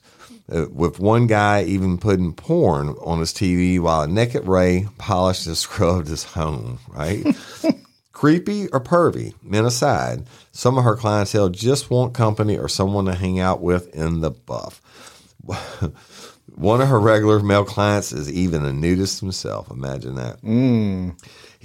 [0.50, 5.48] Uh, with one guy even putting porn on his TV while a naked Ray polished
[5.48, 7.26] and scrubbed his home, right?
[8.14, 10.24] Creepy or pervy, men aside,
[10.54, 14.32] some of her clientele just want company or someone to hang out with in the
[14.32, 14.82] buff.
[16.56, 19.70] One of her regular male clients is even a nudist himself.
[19.70, 20.42] Imagine that.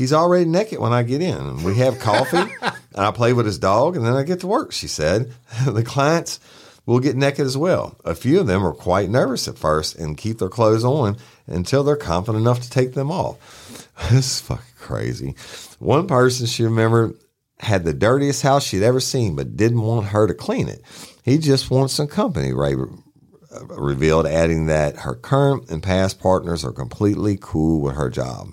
[0.02, 1.62] He's already naked when I get in.
[1.62, 4.72] We have coffee, and I play with his dog, and then I get to work,
[4.72, 5.32] she said.
[5.64, 6.40] the clients
[6.86, 7.96] will get naked as well.
[8.04, 11.84] A few of them are quite nervous at first and keep their clothes on until
[11.84, 13.86] they're confident enough to take them off.
[14.10, 15.36] this is fucking crazy.
[15.78, 17.14] One person she remembered
[17.60, 20.82] had the dirtiest house she'd ever seen, but didn't want her to clean it.
[21.22, 26.64] He just wants some company, Ray uh, revealed, adding that her current and past partners
[26.64, 28.48] are completely cool with her job.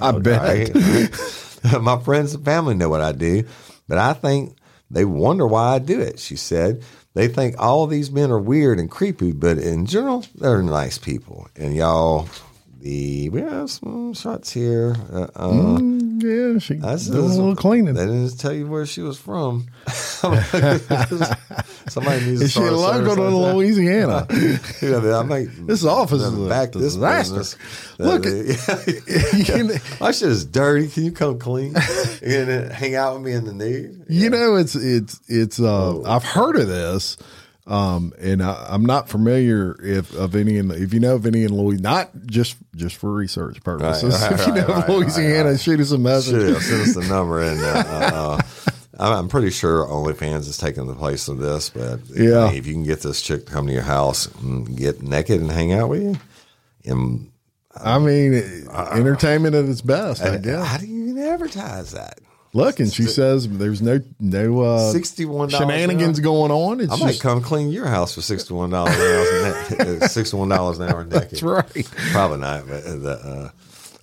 [0.00, 0.72] I bet.
[1.80, 3.44] My friends and family know what I do,
[3.88, 4.56] but I think
[4.90, 6.82] they wonder why I do it, she said.
[7.14, 11.48] They think all these men are weird and creepy, but in general, they're nice people.
[11.56, 12.28] And y'all,
[12.80, 14.96] the we have some shots here.
[15.12, 15.78] Uh, uh,
[16.22, 17.94] Yeah, she that's doing a little cleaning.
[17.94, 19.66] They didn't tell you where she was from.
[21.88, 23.22] Somebody needs to Is she a local to.
[23.56, 24.26] Louisiana?
[24.82, 27.38] You know, I might This office is a back this disaster.
[27.38, 27.98] business.
[27.98, 30.88] Look, you know- my shit is dirty.
[30.88, 31.74] Can you come clean
[32.22, 34.04] and hang out with me in the nude?
[34.08, 35.58] You know, it's it's it's.
[35.60, 36.02] Uh, Oh.
[36.06, 37.16] I've heard of this,
[37.66, 41.44] um, and I, I'm not familiar if of any in if you know of any
[41.44, 41.82] in Louisiana.
[41.82, 44.20] Not just just for research purposes.
[44.20, 46.52] Right, right, if you know right, of Louisiana, shoot us a message.
[46.54, 48.40] Have sent us the number, and uh, uh,
[48.98, 51.70] I'm, pretty sure OnlyFans is taking the place of this.
[51.70, 52.50] But Yeah.
[52.50, 55.50] if you can get this chick to come to your house and get naked and
[55.50, 56.16] hang out with you,
[56.84, 57.30] and
[57.74, 58.34] I mean,
[58.92, 60.20] entertainment at its best.
[60.22, 60.80] I how guess.
[60.80, 62.18] do you even advertise that?
[62.54, 66.80] Look, and she says there's no no uh, $61 shenanigans an going on.
[66.80, 70.00] It's I might just come clean your house for sixty one dollars an hour.
[70.08, 71.30] Sixty one dollars an hour naked.
[71.30, 71.90] that's right.
[72.12, 73.50] Probably not, but uh, uh,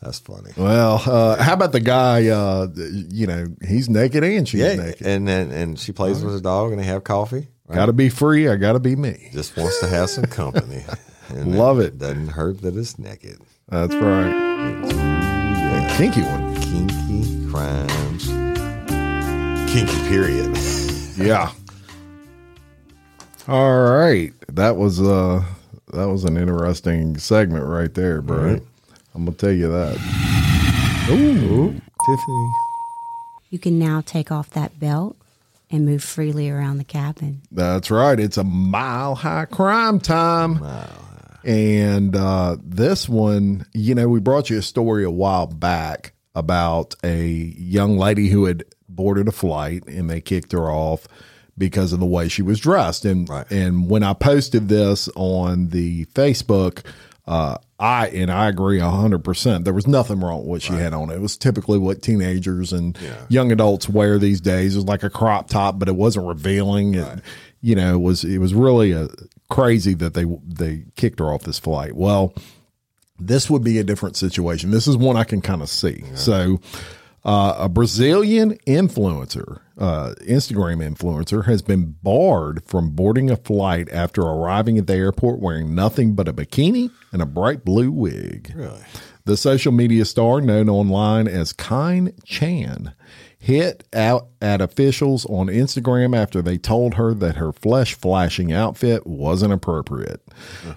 [0.01, 0.51] that's funny.
[0.57, 2.27] Well, uh, how about the guy?
[2.27, 5.05] Uh, you know, he's naked and she's Yeah, naked.
[5.05, 7.49] and then and she plays with her dog, and they have coffee.
[7.67, 7.75] Right?
[7.75, 8.47] Got to be free.
[8.49, 9.29] I got to be me.
[9.31, 10.83] Just wants to have some company.
[11.31, 11.99] And Love it.
[11.99, 13.37] Doesn't hurt that it's naked.
[13.67, 14.31] That's right.
[14.31, 15.95] Yeah.
[15.95, 16.55] Kinky one.
[16.59, 18.29] Kinky crimes.
[19.71, 20.57] Kinky period.
[21.19, 21.51] Yeah.
[23.49, 24.31] All right.
[24.47, 25.43] That was uh
[25.91, 28.53] that was an interesting segment right there, bro.
[28.53, 28.61] Right.
[29.13, 29.95] I'm gonna tell you that.
[31.09, 31.71] Ooh.
[31.73, 32.49] Tiffany.
[33.49, 35.17] You can now take off that belt
[35.69, 37.41] and move freely around the cabin.
[37.51, 38.17] That's right.
[38.17, 40.63] It's a mile high crime time.
[41.43, 46.95] And uh, this one, you know, we brought you a story a while back about
[47.03, 51.07] a young lady who had boarded a flight and they kicked her off
[51.57, 53.05] because of the way she was dressed.
[53.05, 53.49] And Right.
[53.51, 56.83] and when I posted this on the Facebook,
[57.27, 59.63] uh, I and I agree hundred percent.
[59.63, 61.11] There was nothing wrong with what she had on.
[61.11, 62.97] It was typically what teenagers and
[63.29, 64.73] young adults wear these days.
[64.75, 66.95] It was like a crop top, but it wasn't revealing.
[66.95, 67.19] It,
[67.61, 69.09] you know, it was it was really a,
[69.49, 71.95] crazy that they they kicked her off this flight.
[71.95, 72.33] Well,
[73.19, 74.71] this would be a different situation.
[74.71, 76.03] This is one I can kind of see.
[76.15, 76.59] So,
[77.23, 84.21] uh, a Brazilian influencer, uh, Instagram influencer, has been barred from boarding a flight after
[84.21, 88.53] arriving at the airport wearing nothing but a bikini and a bright blue wig.
[88.55, 88.81] Really?
[89.25, 92.93] The social media star, known online as Kine Chan,
[93.37, 99.07] hit out at officials on Instagram after they told her that her flesh flashing outfit
[99.07, 100.21] wasn't appropriate.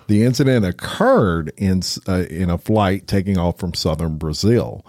[0.06, 4.86] The incident occurred in uh, in a flight taking off from southern Brazil,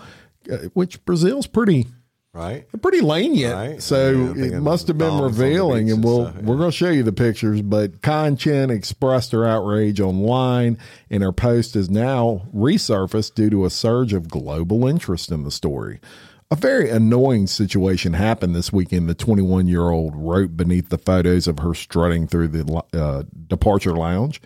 [0.74, 1.88] which Brazil's pretty
[2.36, 2.66] Right?
[2.82, 3.54] pretty lenient.
[3.54, 3.82] Right.
[3.82, 6.41] So Yeah, it must have been McDonald's on the revealing, and we'll stuff, yeah.
[6.41, 7.62] we're going to show you the pictures.
[7.62, 10.80] But Kine Chan expressed her outrage online,
[11.12, 15.52] and her post is now resurfaced due to a surge of global interest in the
[15.52, 16.00] story.
[16.50, 19.08] A very annoying situation happened this weekend.
[19.08, 23.96] The 21 year old wrote beneath the photos of her strutting through the uh, departure
[23.96, 24.41] lounge.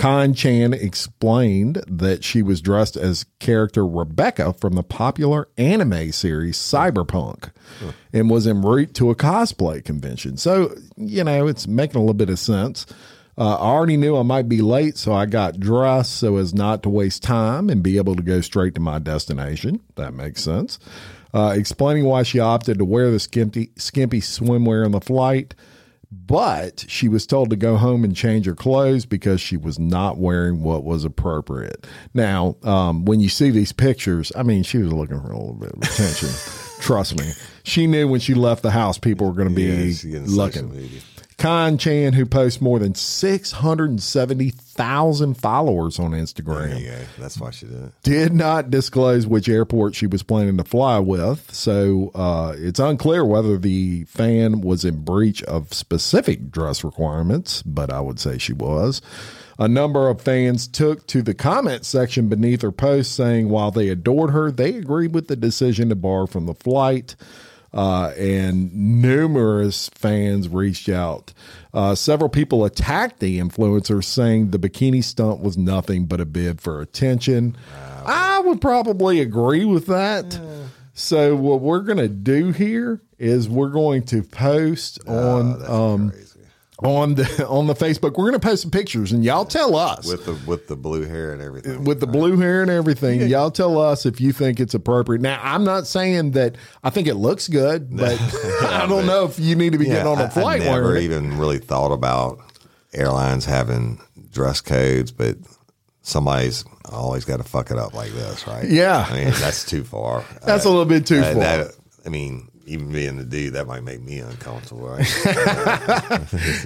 [0.00, 6.56] Kine Chan explained that she was dressed as character Rebecca from the popular anime series
[6.56, 7.50] Cyberpunk
[8.10, 10.38] and was en route to a cosplay convention.
[10.38, 12.86] So, you know, it's making a little bit of sense.
[13.36, 16.82] Uh, I already knew I might be late, so I got dressed so as not
[16.84, 19.80] to waste time and be able to go straight to my destination.
[19.96, 20.78] That makes sense.
[21.34, 25.54] Uh, explaining why she opted to wear the skimpy, skimpy swimwear on the flight
[26.12, 30.18] but she was told to go home and change her clothes because she was not
[30.18, 31.86] wearing what was appropriate.
[32.14, 35.54] Now, um, when you see these pictures, I mean, she was looking for a little
[35.54, 36.30] bit of attention.
[36.80, 37.32] Trust me.
[37.62, 41.00] She knew when she left the house, people were going to be social looking.
[41.40, 46.98] Kine Chan, who posts more than 670,000 followers on Instagram There you go.
[47.18, 47.92] That's why she did it.
[48.02, 53.24] did not disclose which airport she was planning to fly with, so uh, it's unclear
[53.24, 58.52] whether the fan was in breach of specific dress requirements, but I would say she
[58.52, 59.00] was.
[59.58, 63.88] A number of fans took to the comment section beneath her post saying while they
[63.88, 67.16] adored her, they agreed with the decision to bar from the flight.
[67.72, 71.32] Uh, and numerous fans reached out.
[71.72, 76.60] Uh, several people attacked the influencer, saying the bikini stunt was nothing but a bid
[76.60, 77.56] for attention.
[78.04, 80.40] I would probably agree with that.
[80.94, 86.12] So what we're going to do here is we're going to post on um,
[86.82, 88.16] on the on the Facebook.
[88.16, 91.02] We're going to post some pictures, and y'all tell us With the with the blue
[91.04, 91.84] hair and everything.
[91.84, 93.20] with the blue hair and everything.
[93.28, 95.20] Y'all tell us if you think it's appropriate.
[95.22, 98.18] Now, I'm not saying that I think it looks good, but
[98.62, 100.96] I don't know if you need to be yeah, getting on a flight I, never
[100.96, 102.38] even really thought about
[102.92, 104.00] airlines having
[104.32, 105.36] dress codes, but
[106.02, 108.68] somebody's always got to fuck it up like this, right?
[108.68, 109.06] Yeah.
[109.08, 110.24] I mean that's too far.
[110.44, 111.34] That's a little bit too Uh, far.
[111.42, 111.72] that-
[112.04, 115.06] I mean, even being the dude, that might make me uncomfortable, right?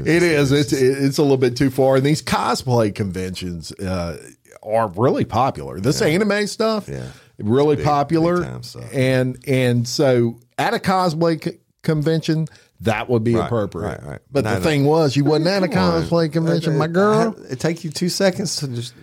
[0.06, 0.52] It is.
[0.52, 1.96] It's it's a little bit too far.
[1.96, 4.18] And these cosplay conventions uh,
[4.62, 5.80] are really popular.
[5.80, 7.06] This anime stuff, Yeah.
[7.38, 8.40] really Big- popular.
[8.42, 8.84] big.
[8.92, 12.46] And and so at a cosplay c- convention,
[12.80, 13.86] that would be Right, appropriate.
[13.88, 14.20] right, right.
[14.30, 14.64] But No, the no.
[14.64, 17.34] thing was, you wasn't at a cosplay convention, my girl.
[17.50, 18.94] It take you two seconds to just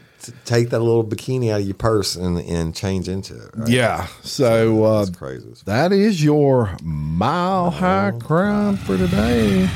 [0.46, 3.50] take that little bikini out of your purse and, and change into it.
[3.56, 3.70] Right?
[3.70, 4.08] Yeah.
[4.24, 5.54] So uh, That's crazy.
[5.66, 9.70] that is your mile high crime for today.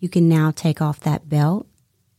[0.00, 1.66] You can now take off that belt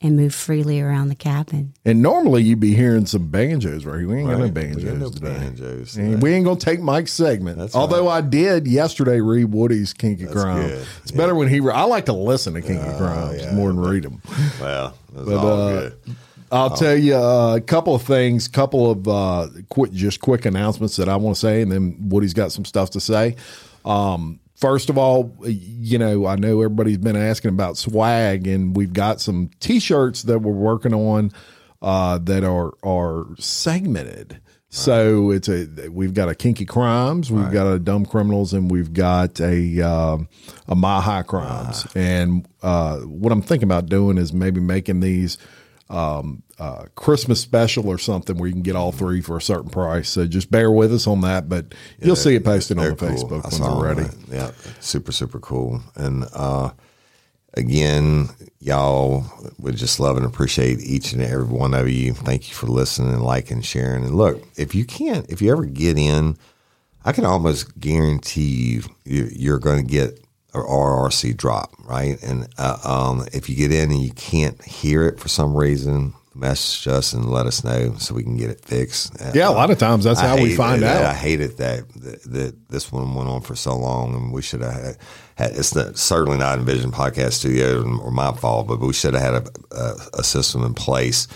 [0.02, 1.74] and move freely around the cabin.
[1.84, 4.06] And normally you'd be hearing some banjos, right?
[4.06, 5.28] We ain't got no banjos We no today.
[5.38, 6.20] banjos And today.
[6.22, 7.58] we ain't gonna take Mike's segment.
[7.58, 10.68] That's Although I did yesterday read Woody's Kinky Crime.
[10.70, 10.88] good.
[11.04, 11.60] It's better when he.
[11.60, 14.22] Re- I like to listen to Kinky Crimes yeah, more than read them.
[14.62, 15.93] Well, it was But, all uh, good.
[16.52, 20.95] I'll tell you uh, a couple of things, couple of uh, quick, just quick announcements
[20.95, 23.36] that I want to say, and then Woody's got some stuff to say.
[23.86, 28.93] Um, first of all, you know, I know everybody's been asking about swag, and we've
[28.93, 31.32] got some T-shirts that we're working on
[31.82, 34.41] uh, that are are segmented.
[34.72, 38.93] So it's a we've got a kinky crimes, we've got a dumb criminals, and we've
[38.93, 40.30] got a um,
[40.68, 41.88] a my high crimes.
[41.95, 45.39] And uh, what I'm thinking about doing is maybe making these
[45.89, 49.69] um, uh, Christmas special or something where you can get all three for a certain
[49.69, 50.09] price.
[50.09, 53.09] So just bear with us on that, but you'll see it posted on the cool.
[53.09, 54.15] Facebook I when they're ready.
[54.31, 55.81] Yeah, super super cool.
[55.95, 56.71] And uh,
[57.55, 58.29] again,
[58.59, 59.25] y'all
[59.57, 62.13] would just love and appreciate each and every one of you.
[62.13, 64.03] Thank you for listening and liking, sharing.
[64.03, 66.37] And look, if you can't, if you ever get in,
[67.03, 70.23] I can almost guarantee you you're going to get
[70.54, 72.22] a RRC drop, right?
[72.24, 76.14] And uh, um, if you get in and you can't hear it for some reason,
[76.36, 79.16] message us and let us know so we can get it fixed.
[79.34, 81.12] Yeah, a lot of times that's I how we find that- out.
[81.12, 84.62] I hated that, that that this one went on for so long, and we should
[84.62, 84.97] have had.
[85.36, 89.22] had it's not, certainly not Envision Podcast Studio or my fault, but we should have
[89.24, 91.28] had a, a, a system in place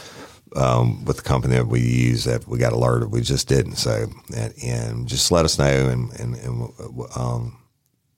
[0.56, 3.12] um, with the company that we use that we got alerted.
[3.12, 3.76] We just didn't.
[3.76, 6.70] So and, and just let us know, and and, and
[7.16, 7.58] um,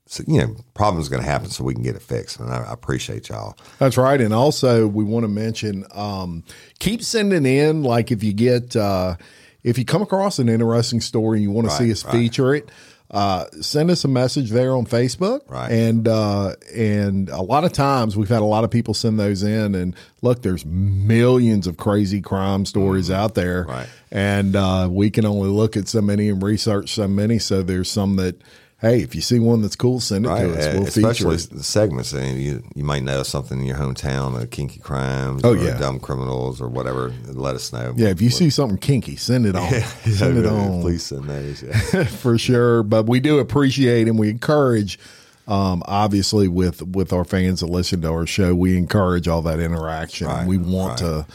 [0.08, 2.39] so, you know, problems going to happen, so we can get it fixed.
[2.39, 3.58] And I, I appreciate y'all.
[3.80, 4.22] That's right.
[4.22, 6.43] And also, we want to mention um,
[6.78, 9.16] keep sending in, like, if you get, uh,
[9.64, 12.12] if you come across an interesting story and you want to see us right.
[12.12, 12.70] feature it,
[13.12, 15.41] uh, send us a message there on Facebook.
[15.49, 15.72] Right.
[15.72, 19.41] And, uh, and a lot of times we've had a lot of people send those
[19.41, 19.74] in.
[19.74, 23.64] And look, there's millions of crazy crime stories out there.
[23.64, 23.72] Mm-hmm.
[23.72, 23.89] Right.
[24.12, 27.39] And uh, we can only look at so many and research so many.
[27.39, 28.39] So there's some that,
[28.82, 30.65] hey, if you see one that's cool, send it Right, to us.
[30.65, 31.49] uh, We'll feature especially it.
[31.49, 32.13] the segments.
[32.13, 35.78] And you you might know something in your hometown, of kinky crimes, Oh, or yeah.
[35.78, 37.13] dumb criminals, or whatever.
[37.28, 37.93] Let us know.
[37.95, 39.71] Yeah, if you see something kinky, send it on.
[39.71, 41.63] send it Yeah, on Please send those.
[41.63, 42.03] Yeah.
[42.05, 42.84] for sure.
[42.84, 44.99] But we do appreciate and we encourage.
[45.47, 49.59] Um, obviously, with with our fans that listen to our show, we encourage all that
[49.59, 50.26] interaction.
[50.26, 51.28] Right, we want to.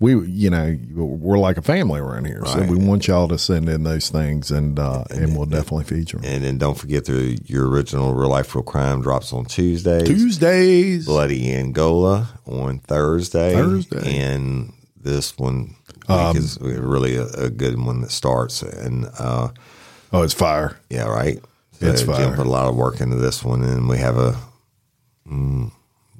[0.00, 3.68] We, you know, we're like a family around here, so we want y'all to send
[3.68, 6.30] in those things, and uh, and we'll definitely feature them.
[6.32, 10.06] and then don't forget the your original real life real crime drops on Tuesdays.
[10.06, 13.54] Tuesdays, Bloody Angola on Thursday.
[13.54, 14.18] Thursday.
[14.18, 15.74] and this one
[16.08, 18.62] Um, is really a, a good one that starts.
[18.62, 19.48] And uh,
[20.12, 20.78] oh, it's fire!
[20.90, 21.42] yeah, right.
[21.80, 22.36] It's Jim fire.
[22.36, 24.36] put a lot of work into this one, and we have a,
[25.28, 25.72] mm,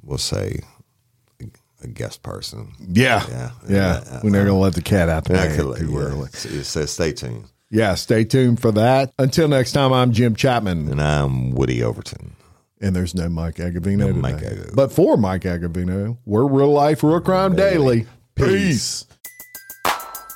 [0.03, 0.59] we'll say,
[1.81, 2.73] a, a guest person.
[2.79, 3.51] Yeah, Yeah.
[3.67, 4.03] yeah.
[4.09, 6.29] Uh, We're not gonna let the cat out the bag could- too early.
[6.33, 7.45] So, so stay tuned.
[7.71, 9.13] Yeah, stay tuned for that.
[9.19, 10.89] Until next time, I'm Jim Chapman.
[10.89, 12.35] And I'm Woody Overton.
[12.81, 14.13] And there's no Mike Agovino No.
[14.13, 14.73] Mike Agovino.
[14.73, 18.07] But for Mike Agovino, we're Real Life, Real Crime Daily.
[18.35, 19.05] Peace.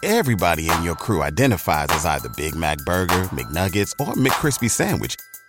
[0.03, 5.15] Everybody in your crew identifies as either Big Mac Burger, McNuggets, or McCrispy Sandwich.